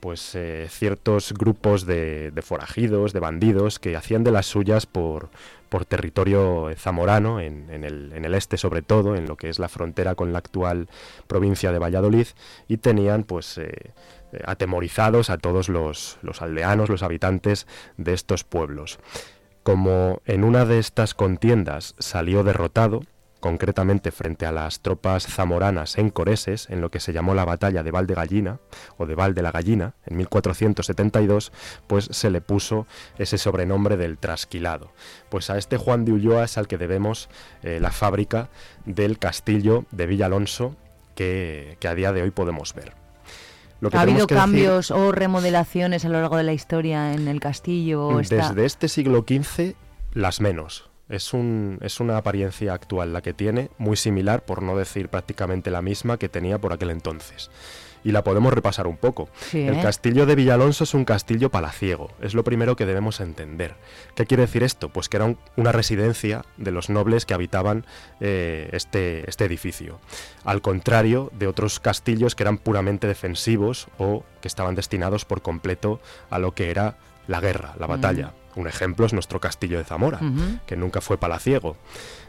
[0.00, 5.30] pues eh, ciertos grupos de, forajidos, de bandidos, que hacían de las suyas por,
[5.68, 10.32] por territorio zamorano, en, el, este sobre todo, en lo que es la frontera con
[10.32, 10.88] la actual
[11.26, 12.26] provincia de Valladolid,
[12.68, 13.92] y tenían pues eh,
[14.44, 18.98] atemorizados a todos los, los aldeanos, los habitantes de estos pueblos.
[19.66, 23.02] Como en una de estas contiendas salió derrotado,
[23.40, 27.82] concretamente frente a las tropas zamoranas en Coreses, en lo que se llamó la batalla
[27.82, 28.60] de Val de Gallina,
[28.96, 31.50] o de Val de la Gallina, en 1472,
[31.88, 32.86] pues se le puso
[33.18, 34.92] ese sobrenombre del trasquilado.
[35.30, 37.28] Pues a este Juan de Ulloa es al que debemos
[37.64, 38.50] eh, la fábrica
[38.84, 40.76] del castillo de Villalonso,
[41.16, 43.05] que, que a día de hoy podemos ver.
[43.92, 48.18] ¿Ha habido cambios o remodelaciones a lo largo de la historia en el castillo?
[48.18, 49.74] Desde este siglo XV,
[50.14, 50.90] las menos.
[51.08, 55.70] Es, un, es una apariencia actual la que tiene, muy similar, por no decir prácticamente
[55.70, 57.50] la misma que tenía por aquel entonces.
[58.06, 59.28] Y la podemos repasar un poco.
[59.52, 59.82] el ¿eh?
[59.82, 63.74] castillo de Villalonso es un castillo palaciego, es lo primero que debemos entender.
[64.14, 64.90] ¿Qué quiere decir esto?
[64.90, 67.84] Pues que era una residencia de los nobles que habitaban
[68.20, 69.98] eh, este, este edificio.
[70.44, 75.98] Al contrario de otros castillos que eran puramente defensivos o que estaban destinados por completo
[76.30, 78.28] a lo que era la guerra, la batalla.
[78.54, 78.60] Mm.
[78.60, 80.20] Un ejemplo es nuestro castillo de Zamora,
[80.64, 81.76] que nunca fue palaciego.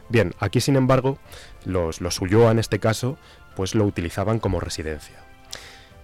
[0.08, 1.18] Bien, aquí sin embargo,
[1.64, 3.16] los, los Ulloa en este caso,
[3.54, 5.27] pues lo utilizaban como residencia.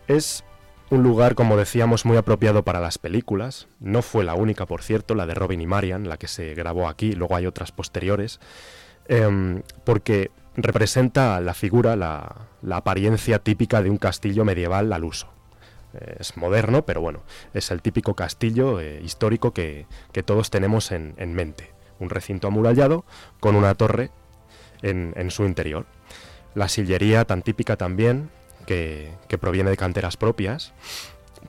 [0.08, 0.44] Es
[0.90, 3.68] un lugar, como decíamos, muy apropiado para las películas.
[3.80, 6.88] No fue la única, por cierto, la de Robin y Marian, la que se grabó
[6.88, 8.40] aquí, luego hay otras posteriores,
[9.08, 15.34] em, porque representa la figura, la, la apariencia típica de un castillo medieval al uso
[16.18, 19.86] es moderno, pero bueno, es el típico castillo eh, histórico que,
[20.24, 21.72] todos tenemos en, mente.
[21.98, 23.04] Un recinto amurallado
[23.40, 24.10] con una torre
[24.82, 25.86] en, su interior.
[26.54, 28.30] La sillería tan típica también,
[28.64, 30.72] que, proviene de canteras propias,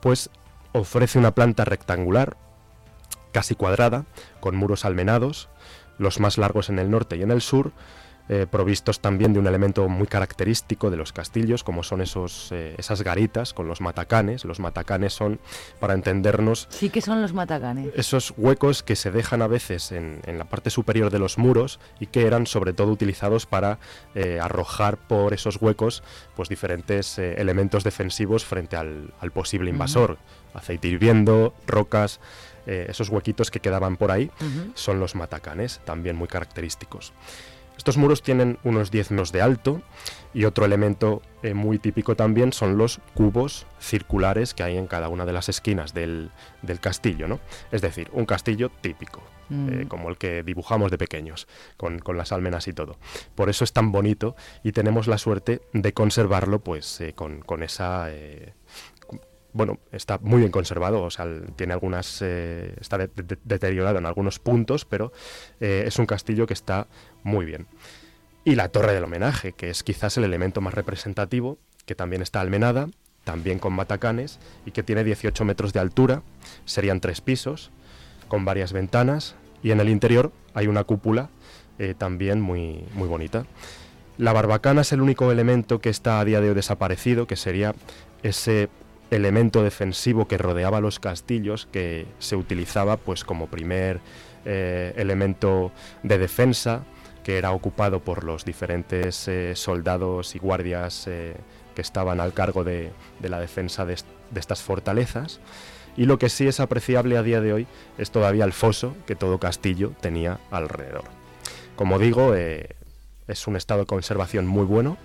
[0.00, 0.30] pues
[0.72, 2.36] ofrece una planta rectangular,
[3.32, 4.04] casi cuadrada,
[4.40, 5.48] con muros almenados,
[5.98, 7.72] los más largos en el norte y en el sur,
[8.28, 12.74] eh, provistos también de un elemento muy característico de los castillos, como son esos, eh,
[12.76, 14.44] esas garitas con los matacanes.
[14.44, 15.38] Los matacanes son,
[15.78, 16.66] para entendernos...
[16.70, 17.92] Sí que son los matacanes.
[17.94, 22.06] Esos huecos que se dejan a veces en, la parte superior de los muros y
[22.06, 23.78] que eran sobre todo utilizados para
[24.16, 26.02] eh, arrojar por esos huecos
[26.34, 30.18] pues diferentes elementos defensivos frente al, posible invasor.
[30.52, 32.20] Aceite hirviendo, rocas...
[32.66, 34.28] esos huequitos que quedaban por ahí
[34.74, 37.12] son los matacanes, también muy característicos.
[37.76, 39.82] Estos muros tienen unos 10 metros de alto
[40.34, 45.08] y otro elemento eh, muy típico también son los cubos circulares que hay en cada
[45.08, 46.30] una de las esquinas del,
[46.80, 47.40] castillo, ¿no?
[47.70, 49.68] Es decir, un castillo típico, Mm.
[49.68, 51.46] eh, como el que dibujamos de pequeños,
[51.76, 52.98] con, las almenas y todo.
[53.34, 58.08] Por eso es tan bonito y tenemos la suerte de conservarlo pues eh, con, esa
[59.56, 61.26] bueno, está muy bien conservado, o sea,
[61.56, 65.12] tiene algunas, eh, está deteriorado en algunos puntos, pero
[65.60, 66.86] eh, es un castillo que está
[67.22, 67.66] muy bien.
[68.44, 72.42] Y la torre del homenaje, que es quizás el elemento más representativo, que también está
[72.42, 72.88] almenada,
[73.24, 76.22] también con matacanes, y que tiene 18 metros de altura,
[76.66, 77.70] serían tres pisos,
[78.28, 81.30] con varias ventanas, y en el interior hay una cúpula
[81.78, 83.46] eh, también muy, muy bonita.
[84.18, 87.74] La barbacana es el único elemento que está a día de hoy desaparecido, que sería
[88.22, 88.68] ese
[89.10, 94.00] elemento defensivo que rodeaba los castillos que se utilizaba pues como primer
[94.44, 96.82] eh, elemento de defensa
[97.22, 101.34] que era ocupado por los diferentes eh, soldados y guardias eh,
[101.74, 103.96] que estaban al cargo de, la defensa de,
[104.34, 105.40] estas fortalezas
[105.96, 107.66] y lo que sí es apreciable a día de hoy
[107.98, 111.04] es todavía el foso que todo castillo tenía alrededor.
[111.74, 114.96] Como digo, es un estado de conservación muy bueno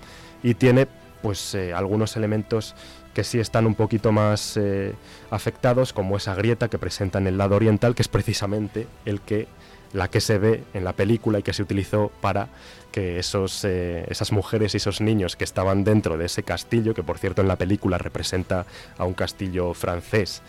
[0.43, 0.87] y tiene
[1.21, 2.75] pues algunos elementos
[3.13, 4.93] que sí están un poquito más eh,
[5.29, 9.47] afectados, como esa grieta que presenta en el lado oriental, que es precisamente el que
[9.93, 12.47] la que se ve en la película y que se utilizó para
[12.91, 17.03] que esos, eh, esas mujeres y esos niños que estaban dentro de ese castillo, que
[17.03, 18.65] por cierto en la película representa
[18.97, 20.41] a un castillo francés,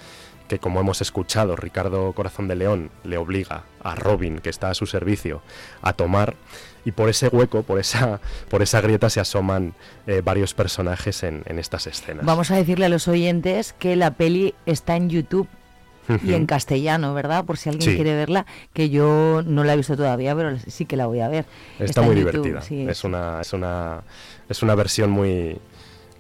[0.53, 4.75] que como hemos escuchado, Ricardo Corazón de León le obliga a Robin, que está a
[4.75, 5.41] su servicio,
[5.81, 6.35] a tomar,
[6.85, 9.73] y por ese hueco, por esa, por esa grieta se asoman
[10.07, 12.27] eh, varios personajes en, en estas escenas.
[12.27, 15.49] Vamos a decirle a los oyentes que la peli está en YouTube
[16.23, 17.47] y en castellano, ¿verdad?
[17.47, 17.95] Por si alguien Sí.
[17.97, 18.45] quiere verla,
[18.75, 21.47] que yo no la he visto todavía, pero sí que la voy a ver.
[21.79, 22.61] Está, muy YouTube, divertida.
[22.61, 22.87] sí.
[22.87, 24.03] es una es una
[24.51, 25.57] es una versión muy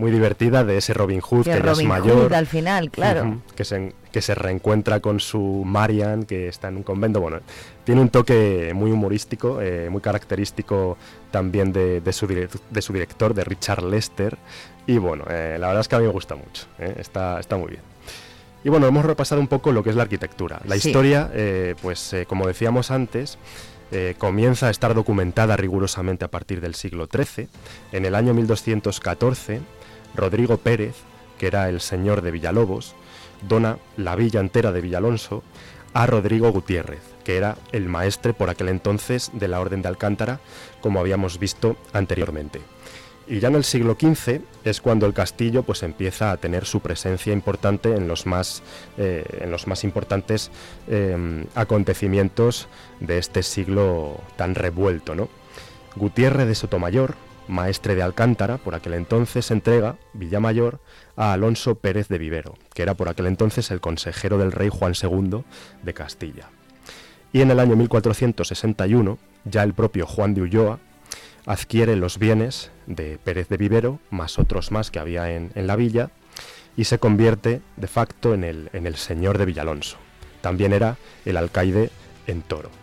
[0.03, 2.25] muy divertida de ese Robin Hood Que que, ya es mayor.
[2.27, 3.41] Hood al final, claro.
[3.55, 7.21] Que se que se reencuentra con su Marian que está en un convento.
[7.21, 7.39] Bueno,
[7.85, 10.99] tiene un toque muy humorístico, eh, muy característico
[11.31, 14.37] también de, de su de su director, de Richard Lester.
[14.89, 16.67] Y bueno, eh, la verdad es que a mí me gusta mucho.
[16.81, 17.83] eh, está está muy bien.
[18.65, 20.61] Y bueno, hemos repasado un poco lo que es la arquitectura.
[20.67, 20.89] La Sí.
[20.89, 21.31] historia,
[21.81, 23.39] pues como decíamos antes,
[23.95, 27.49] eh, comienza a estar documentada rigurosamente a partir del siglo XIII.
[27.93, 29.61] En el año 1214,
[30.15, 30.97] Rodrigo Pérez,
[31.39, 32.95] que era el señor de Villalobos,
[33.49, 35.43] dona la villa entera de Villalonso
[35.95, 40.41] a Rodrigo Gutiérrez, que era el maestre por aquel entonces de la Orden de Alcántara,
[40.81, 42.61] como habíamos visto anteriormente.
[43.29, 46.81] Y ya en el siglo XV es cuando el castillo pues empieza a tener su
[46.81, 48.63] presencia importante en los más,
[48.99, 50.51] eh, en los más importantes
[50.89, 52.69] eh, acontecimientos
[53.01, 55.15] de este siglo tan revuelto.
[55.15, 55.29] ¿no?
[55.95, 57.15] Gutiérrez de Sotomayor,
[57.53, 60.81] maestre de Alcántara, por aquel entonces entrega Villamayor
[61.17, 64.95] a Alonso Pérez de Vivero, que era por aquel entonces el consejero del rey Juan
[65.01, 65.45] II
[65.83, 66.49] de Castilla.
[67.33, 70.81] Y en el año 1461, ya el propio Juan de Ulloa
[71.47, 75.77] adquiere los bienes de Pérez de Vivero, más otros más que había en, en la
[75.77, 76.11] villa,
[76.77, 79.99] y se convierte de facto en el, en el señor de Villalonso.
[80.41, 81.91] También era el alcaide
[82.27, 82.82] en Toro.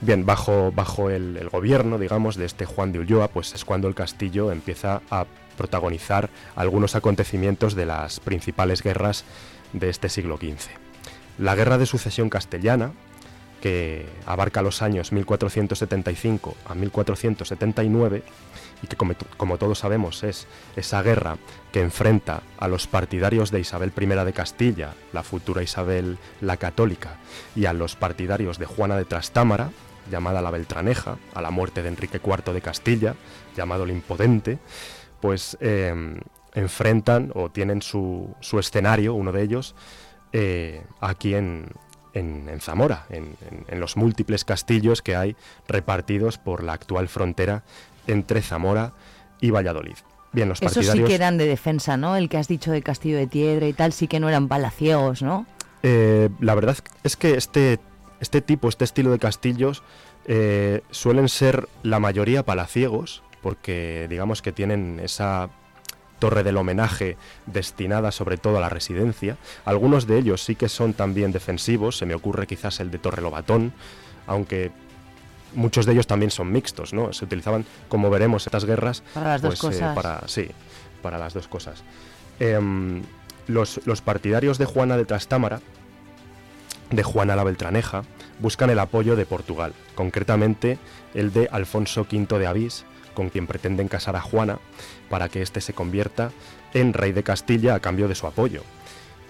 [0.00, 3.88] Bien, bajo, bajo el, el gobierno, digamos, de este Juan de Ulloa, pues es cuando
[3.88, 5.26] el castillo empieza a
[5.56, 9.24] protagonizar algunos acontecimientos de las principales guerras
[9.72, 10.70] de este siglo XV.
[11.38, 12.92] La Guerra de Sucesión Castellana,
[13.60, 18.22] que abarca los años 1475 a 1479
[18.82, 21.36] y que como, todos sabemos es esa guerra
[21.72, 27.16] que enfrenta a los partidarios de Isabel I de Castilla, la futura Isabel la Católica,
[27.54, 29.70] y a los partidarios de Juana de Trastámara,
[30.10, 33.14] llamada la Beltraneja, a la muerte de Enrique IV de Castilla,
[33.56, 34.58] llamado el Impotente,
[35.20, 36.20] pues eh,
[36.54, 39.74] enfrentan o tienen su, su, escenario, uno de ellos,
[40.32, 41.66] eh, aquí en,
[42.14, 43.36] en, Zamora, en,
[43.80, 47.62] los múltiples castillos que hay repartidos por la actual frontera
[48.08, 48.92] entre Zamora
[49.40, 49.96] y Valladolid.
[50.32, 51.06] Bien, los Eso partidarios...
[51.06, 52.16] sí que eran de defensa, ¿no?
[52.16, 55.22] El que has dicho de Castillo de Tiedra y tal, sí que no eran palaciegos,
[55.22, 55.46] ¿no?
[55.82, 57.78] Eh, la verdad es que este,
[58.20, 59.82] este tipo, este estilo de castillos
[60.26, 65.50] eh, suelen ser la mayoría palaciegos, porque digamos que tienen esa
[66.18, 69.36] torre del homenaje destinada sobre todo a la residencia.
[69.64, 73.22] Algunos de ellos sí que son también defensivos, se me ocurre quizás el de Torre
[73.22, 73.72] Lobatón,
[74.26, 74.72] aunque
[75.54, 77.12] muchos de ellos también son mixtos, ¿no?
[77.12, 79.02] Se utilizaban, como veremos, estas guerras.
[79.14, 79.92] Para las pues, dos cosas.
[79.92, 80.48] Eh, para, sí,
[81.02, 81.82] para las dos cosas.
[82.40, 82.60] Eh,
[83.46, 85.60] los, los, partidarios de Juana de Trastámara,
[86.90, 88.02] de Juana la Beltraneja,
[88.40, 90.78] buscan el apoyo de Portugal, concretamente
[91.14, 92.84] el de Alfonso V de Avís,
[93.14, 94.58] con quien pretenden casar a Juana
[95.10, 96.30] para que éste se convierta
[96.74, 98.62] en rey de Castilla a cambio de su apoyo.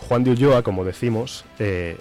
[0.09, 1.99] Juan de Ulloa, como decimos, eh,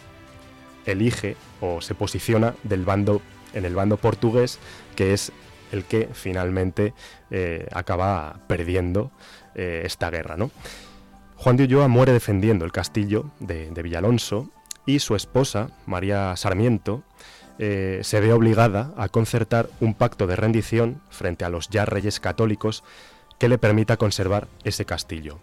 [0.86, 3.22] elige o se posiciona del bando
[3.53, 4.59] en el bando portugués,
[4.95, 5.31] que es
[5.71, 6.93] el que finalmente
[7.29, 9.11] eh, acaba perdiendo
[9.55, 10.37] eh, esta guerra.
[10.37, 10.51] ¿no?
[11.35, 14.49] Juan de Ulloa muere defendiendo el castillo de, Villalonso
[14.85, 17.03] y su esposa, María Sarmiento,
[17.59, 22.19] eh, se ve obligada a concertar un pacto de rendición frente a los ya reyes
[22.19, 22.83] católicos
[23.39, 25.39] que le permita conservar ese castillo.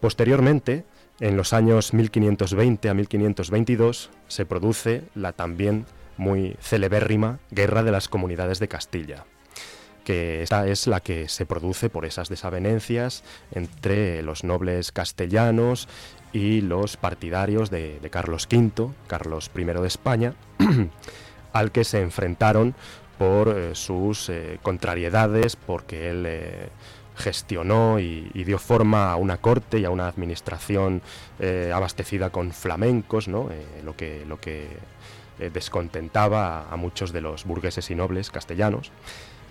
[0.00, 0.84] Posteriormente,
[1.20, 5.86] en los años 1520 a 1522, se produce la también
[6.18, 9.24] muy celebérrima Guerra de las Comunidades de Castilla,
[10.04, 15.88] que esta es la que se produce por esas desavenencias entre los nobles castellanos
[16.32, 20.34] y los partidarios de, Carlos V, Carlos I de España,
[21.52, 22.74] al que se enfrentaron
[23.18, 26.68] por eh, sus eh, contrariedades, porque él eh,
[27.16, 31.02] gestionó y, y, dio forma a una corte y a una administración
[31.74, 33.48] abastecida con flamencos, ¿no?
[33.84, 34.68] Lo que, lo que
[35.38, 38.90] descontentaba a, a, muchos de los burgueses y nobles castellanos.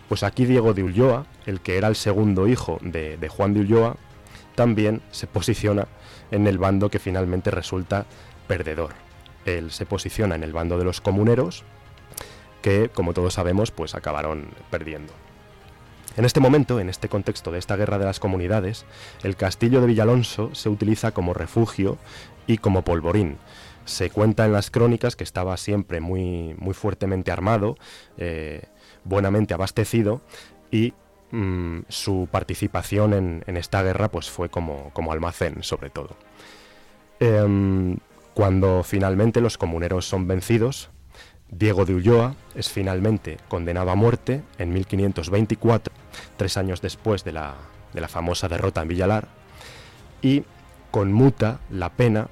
[0.10, 3.62] Pues aquí Diego de Ulloa, el que era el segundo hijo de, de Juan de
[3.62, 3.98] Ulloa,
[4.56, 5.88] también se posiciona
[6.32, 8.06] en el bando que finalmente resulta
[8.48, 8.92] perdedor.
[9.46, 11.64] Él se posiciona en el bando de los comuneros,
[12.62, 15.14] que, como todos sabemos, pues acabaron perdiendo.
[16.18, 18.86] En este momento, en este contexto de esta guerra de las comunidades,
[19.24, 21.98] el castillo de Villalonso se utiliza como refugio
[22.48, 23.38] y como polvorín.
[23.88, 27.78] Se cuenta en las crónicas que estaba siempre muy, muy fuertemente armado,
[28.18, 28.64] eh,
[29.06, 30.22] buenamente abastecido
[30.70, 30.94] y
[31.32, 33.14] mm, su participación
[33.48, 36.18] en, esta guerra pues fue como, como almacén sobre todo.
[37.20, 37.98] Eh,
[38.34, 40.92] cuando finalmente los comuneros son vencidos,
[41.50, 45.94] Diego de Ulloa es finalmente condenado a muerte en 1524,
[46.36, 47.56] tres años después de la,
[47.94, 49.28] de la famosa derrota en Villalar,
[50.22, 50.44] y
[50.92, 52.28] conmuta la pena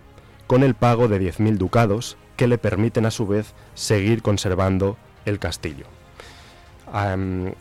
[0.48, 5.40] con el pago de 10.000 ducados que le permiten a su vez seguir conservando el
[5.40, 5.86] castillo.
[6.94, 7.52] Um,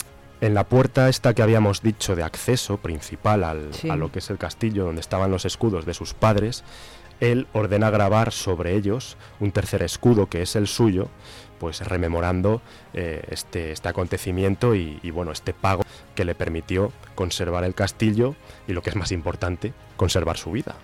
[0.40, 3.88] en la puerta esta que habíamos dicho de acceso principal al, sí.
[3.88, 6.64] a lo que es el castillo, donde estaban los escudos de sus padres,
[7.20, 11.08] él ordena grabar sobre ellos un tercer escudo que es el suyo,
[11.58, 12.60] pues rememorando
[12.92, 18.34] eh, este, este, acontecimiento y, y, bueno, este pago que le permitió conservar el castillo
[18.66, 20.74] y lo que es más importante, conservar su vida.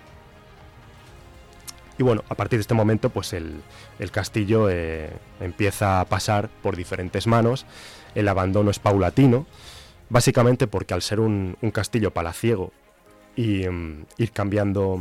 [1.97, 3.61] Y bueno, a partir de este momento, pues el,
[3.99, 7.65] el castillo eh, empieza a pasar por diferentes manos,
[8.15, 9.45] el abandono es paulatino,
[10.09, 12.71] básicamente porque al ser un, un castillo palaciego
[13.35, 14.99] y um, ir cambiando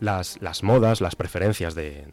[0.00, 2.06] las, las, modas, las preferencias de,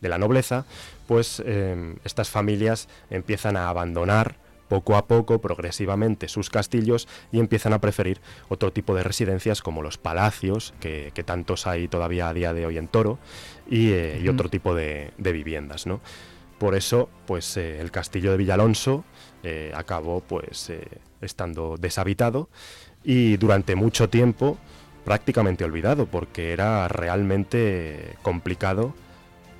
[0.00, 0.64] de la nobleza,
[1.06, 4.36] pues eh, estas familias empiezan a abandonar
[4.72, 9.82] poco a poco, progresivamente, sus castillos y empiezan a preferir otro tipo de residencias como
[9.82, 13.18] los palacios, que, que tantos hay todavía a día de hoy en Toro,
[13.68, 16.00] y, eh, y otro tipo de, de, viviendas, ¿no?
[16.58, 19.04] Por eso, pues eh, el castillo de Villalonso
[19.42, 20.72] eh, acabó pues
[21.20, 22.48] estando deshabitado
[23.04, 24.56] y durante mucho tiempo
[25.04, 28.94] prácticamente olvidado porque era realmente complicado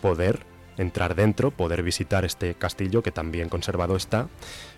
[0.01, 0.47] poder
[0.79, 4.29] entrar dentro, poder visitar este castillo que también conservado está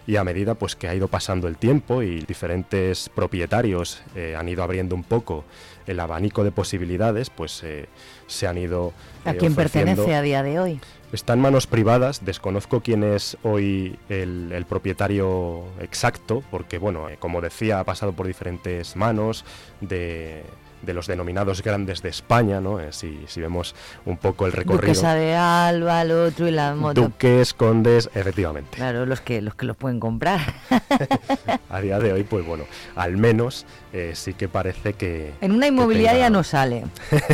[0.07, 4.49] y a medida pues que ha ido pasando el tiempo y diferentes propietarios eh, han
[4.49, 5.45] ido abriendo un poco
[5.86, 7.86] el abanico de posibilidades, pues eh,
[8.26, 8.92] se han ido
[9.24, 9.90] eh, ¿A quién ofreciendo.
[9.92, 10.80] pertenece a día de hoy?
[11.12, 17.40] Está en manos privadas, desconozco quién es hoy el, el propietario exacto, porque bueno, como
[17.40, 19.45] decía, ha pasado por diferentes manos
[19.80, 20.42] de
[20.85, 22.80] de los denominados grandes de España, ¿no?
[22.80, 23.74] Eh, si, si, vemos
[24.05, 24.82] un poco el recorrido.
[24.82, 27.03] Duquesa de Alba, el otro y la moto.
[27.03, 28.76] Duques, condes, efectivamente.
[28.76, 30.41] Claro, los que los que los pueden comprar.
[31.70, 32.64] a día de hoy, pues bueno,
[32.97, 35.35] al menos eh, sí que parece que...
[35.41, 36.30] En una inmobiliaria tenga...
[36.30, 36.85] no sale,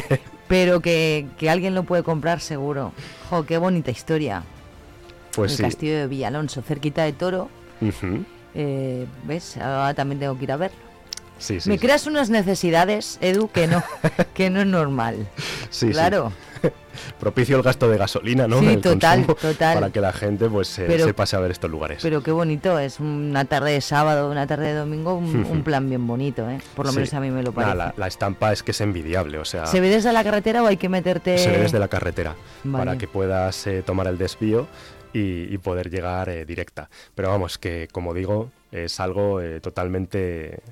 [0.48, 2.92] pero que, que, alguien lo puede comprar seguro.
[3.28, 4.42] Jo, qué bonita historia.
[5.34, 5.62] Pues el sí.
[5.62, 7.48] castillo de Villalonso, cerquita de Toro.
[7.80, 8.24] Uh -huh.
[8.54, 9.56] eh, ¿Ves?
[9.56, 10.89] Ahora también tengo que ir a verlo.
[11.40, 13.82] Sí, sí, me creas unas necesidades, Edu, que no,
[14.34, 15.26] que no es normal.
[15.70, 16.32] Sí, claro.
[17.18, 18.60] Propicio el gasto de gasolina, ¿no?
[18.60, 19.74] Sí, el total, total.
[19.74, 22.00] Para que la gente pues se, pero, se, pase a ver estos lugares.
[22.02, 25.88] Pero qué bonito, es una tarde de sábado, una tarde de domingo, un, un plan
[25.88, 26.60] bien bonito, ¿eh?
[26.74, 26.98] Por lo sí.
[26.98, 27.74] menos a mí me lo parece.
[27.74, 29.64] Nah, la, la, estampa es que es envidiable, o sea...
[29.64, 31.38] ¿Se ve desde la carretera o hay que meterte...?
[31.38, 32.84] Se ve desde la carretera, vale.
[32.84, 34.68] para que puedas eh, tomar el desvío
[35.14, 36.90] y, y poder llegar eh, directa.
[37.14, 40.62] Pero vamos, que como digo, es algo eh, totalmente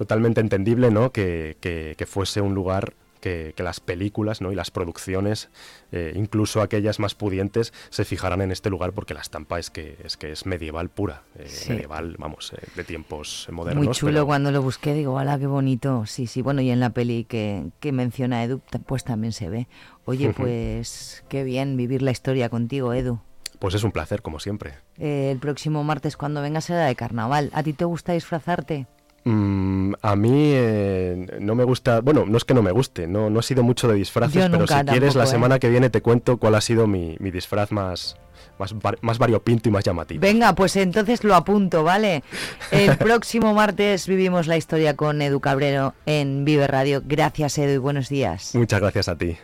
[0.00, 1.12] totalmente entendible ¿no?
[1.12, 4.50] que, que, que fuese un lugar que, que, las películas ¿no?
[4.50, 5.50] y las producciones,
[5.92, 9.98] eh, incluso aquellas más pudientes, se fijaran en este lugar porque la estampa es que
[10.02, 11.72] es, que es medieval pura, eh, sí.
[11.72, 13.84] medieval, vamos, eh, de tiempos modernos.
[13.84, 14.26] Muy chulo pero...
[14.26, 16.06] cuando lo busqué, digo, ¡hala, qué bonito!
[16.06, 19.68] Sí, sí, bueno, y en la peli que, que menciona Edu, pues también se ve.
[20.06, 23.20] Oye, pues qué bien vivir la historia contigo, Edu.
[23.58, 24.76] Pues es un placer, como siempre.
[24.96, 27.50] el próximo martes, cuando venga, será de carnaval.
[27.52, 28.86] ¿A ti te gusta disfrazarte?
[29.24, 33.28] Mm, a mí eh, no me gusta, bueno, no es que no me guste, no,
[33.28, 35.60] no he sido mucho de disfraces, pero si quieres la semana eh.
[35.60, 38.16] que viene te cuento cuál ha sido mi, mi disfraz más,
[38.58, 40.22] más, más, variopinto y más llamativo.
[40.22, 42.22] Venga, pues entonces lo apunto, ¿vale?
[42.70, 47.02] El próximo martes vivimos la historia con Edu Cabrero en Vive Radio.
[47.04, 48.54] Gracias, Edu, y buenos días.
[48.54, 49.36] Muchas gracias a ti.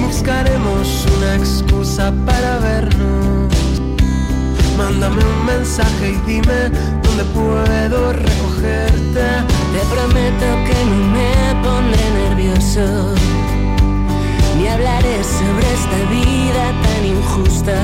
[0.00, 3.52] Buscaremos una excusa para vernos.
[4.76, 6.70] Mándame un mensaje y dime
[7.02, 9.26] dónde puedo recogerte.
[9.72, 13.14] Te prometo que no me pondré nervioso
[14.58, 17.76] ni hablaré sobre esta vida tan injusta.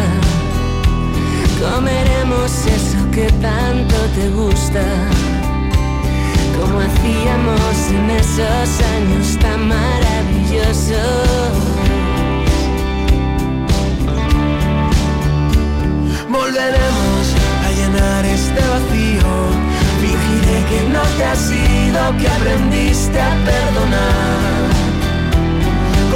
[1.61, 4.83] Comeremos eso que tanto te gusta,
[6.65, 11.59] como hacíamos en esos años tan maravillosos.
[16.29, 17.25] Volveremos
[17.65, 19.31] a llenar este vacío.
[20.01, 24.71] Fingiré que no te has ido, que aprendiste a perdonar.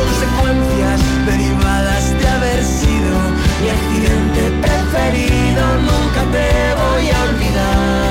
[0.00, 3.14] Consecuencias derivadas de haber sido
[3.60, 5.62] mi accidente preferido.
[5.88, 6.48] Nunca te
[6.80, 8.07] voy a olvidar.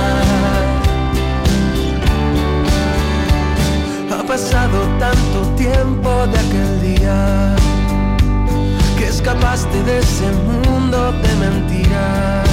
[4.37, 7.55] Pasado tanto tiempo de aquel día
[8.95, 12.47] que escapaste de ese mundo de mentiras.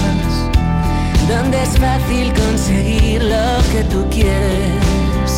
[1.29, 5.31] Donde es fácil conseguir lo que tú quieres.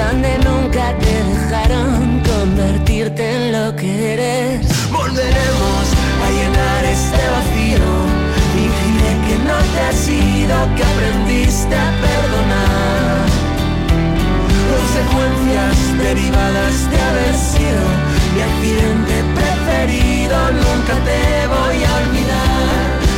[0.00, 4.66] Donde nunca te dejaron convertirte en lo que eres.
[4.90, 5.84] Volveremos
[6.24, 7.86] a llenar este vacío.
[8.54, 13.19] Fingiré que no te has ido, que aprendiste a perdonar.
[14.92, 17.84] Consecuencias derivadas de haber sido
[18.34, 20.36] mi accidente preferido.
[20.50, 23.09] Nunca te voy a olvidar.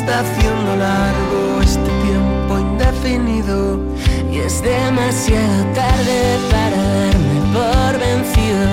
[0.00, 3.80] Está haciendo largo este tiempo indefinido.
[4.32, 8.64] Y es demasiado tarde para darme por vencido.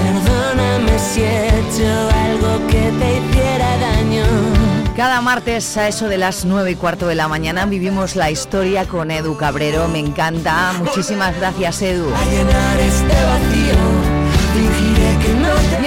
[0.00, 1.90] Perdóname si he hecho
[2.26, 4.24] algo que te hiciera daño.
[4.94, 8.86] Cada martes a eso de las 9 y cuarto de la mañana vivimos la historia
[8.86, 9.88] con Edu Cabrero.
[9.88, 10.72] Me encanta.
[10.78, 12.06] Muchísimas gracias, Edu.
[12.08, 13.20] este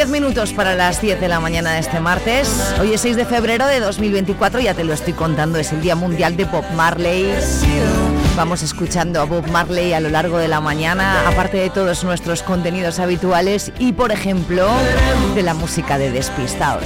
[0.03, 2.73] 10 minutos para las 10 de la mañana de este martes.
[2.81, 5.95] Hoy es 6 de febrero de 2024, ya te lo estoy contando, es el Día
[5.95, 7.33] Mundial de Bob Marley.
[8.35, 12.43] Vamos escuchando a Bob Marley a lo largo de la mañana, aparte de todos nuestros
[12.43, 14.67] contenidos habituales y, por ejemplo,
[15.35, 16.83] de la música de Despistaos.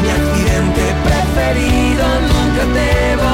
[0.00, 3.33] Mi accidente preferido, nunca te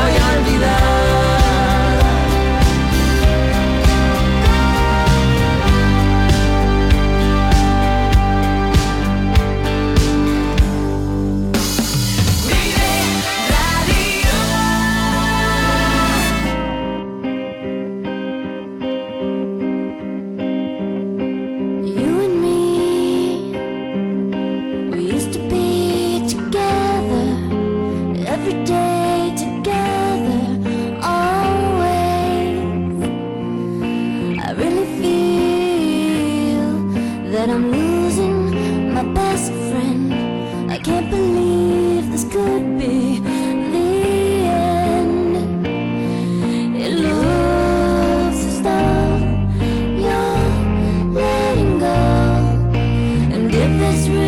[53.82, 54.19] And if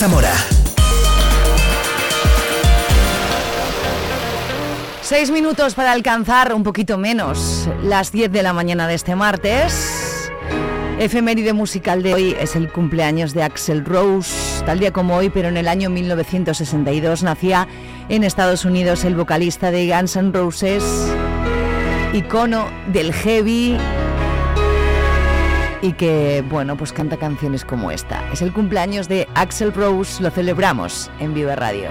[0.00, 0.32] Zamora.
[5.02, 10.32] Seis minutos para alcanzar un poquito menos las 10 de la mañana de este martes.
[10.98, 14.64] Efeméride musical de hoy es el cumpleaños de Axel Rose.
[14.64, 17.68] Tal día como hoy, pero en el año 1962, nacía
[18.08, 20.82] en Estados Unidos el vocalista de Guns N' Roses,
[22.14, 23.76] icono del heavy
[25.82, 28.22] y que, bueno, pues canta canciones como esta.
[28.32, 31.88] Es el cumpleaños de Axel Rose, lo celebramos en Viva Radio.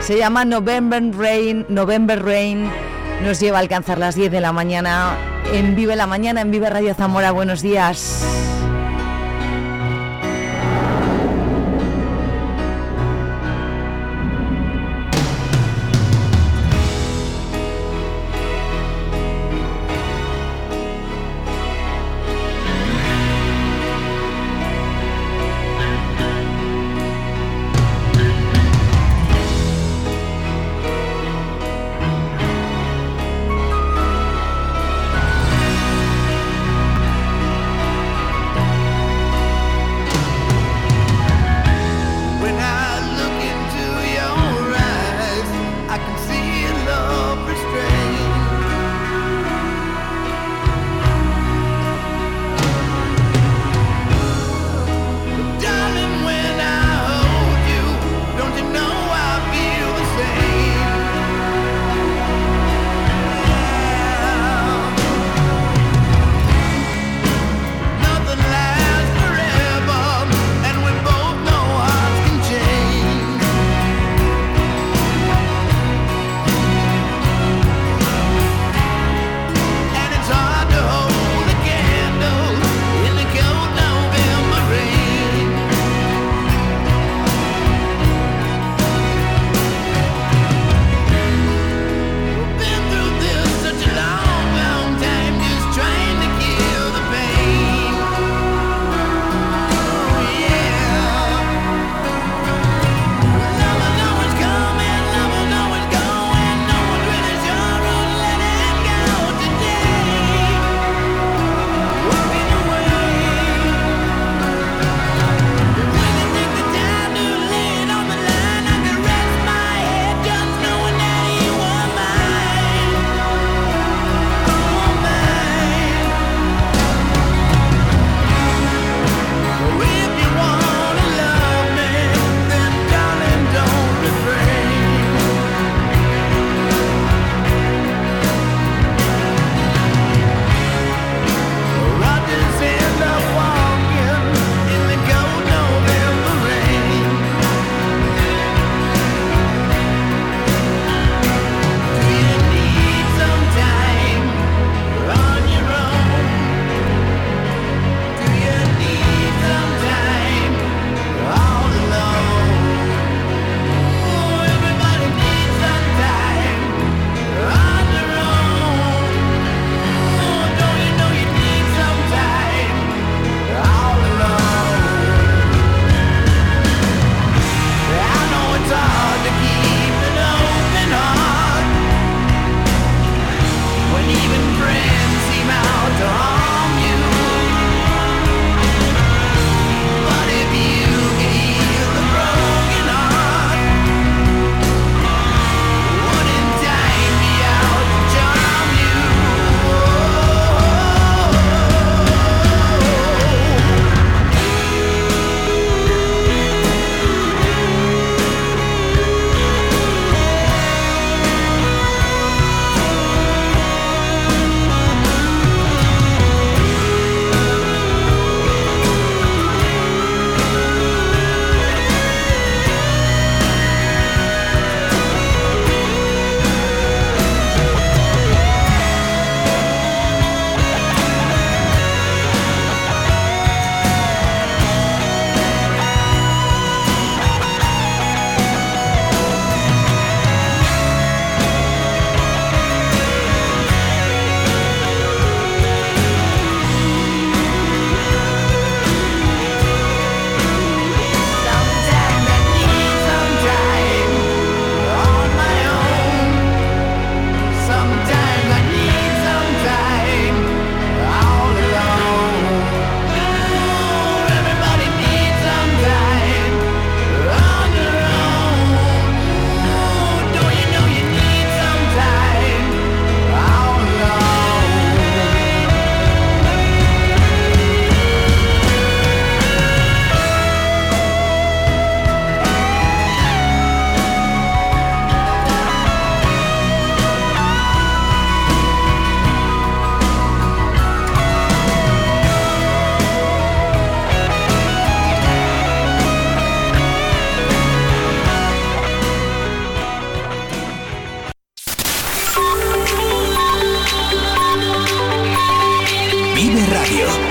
[0.00, 2.70] Se llama November Rain, November Rain.
[3.22, 5.16] Nos lleva a alcanzar las 10 de la mañana
[5.52, 7.32] en Vive la Mañana, en Vive Radio Zamora.
[7.32, 8.24] Buenos días.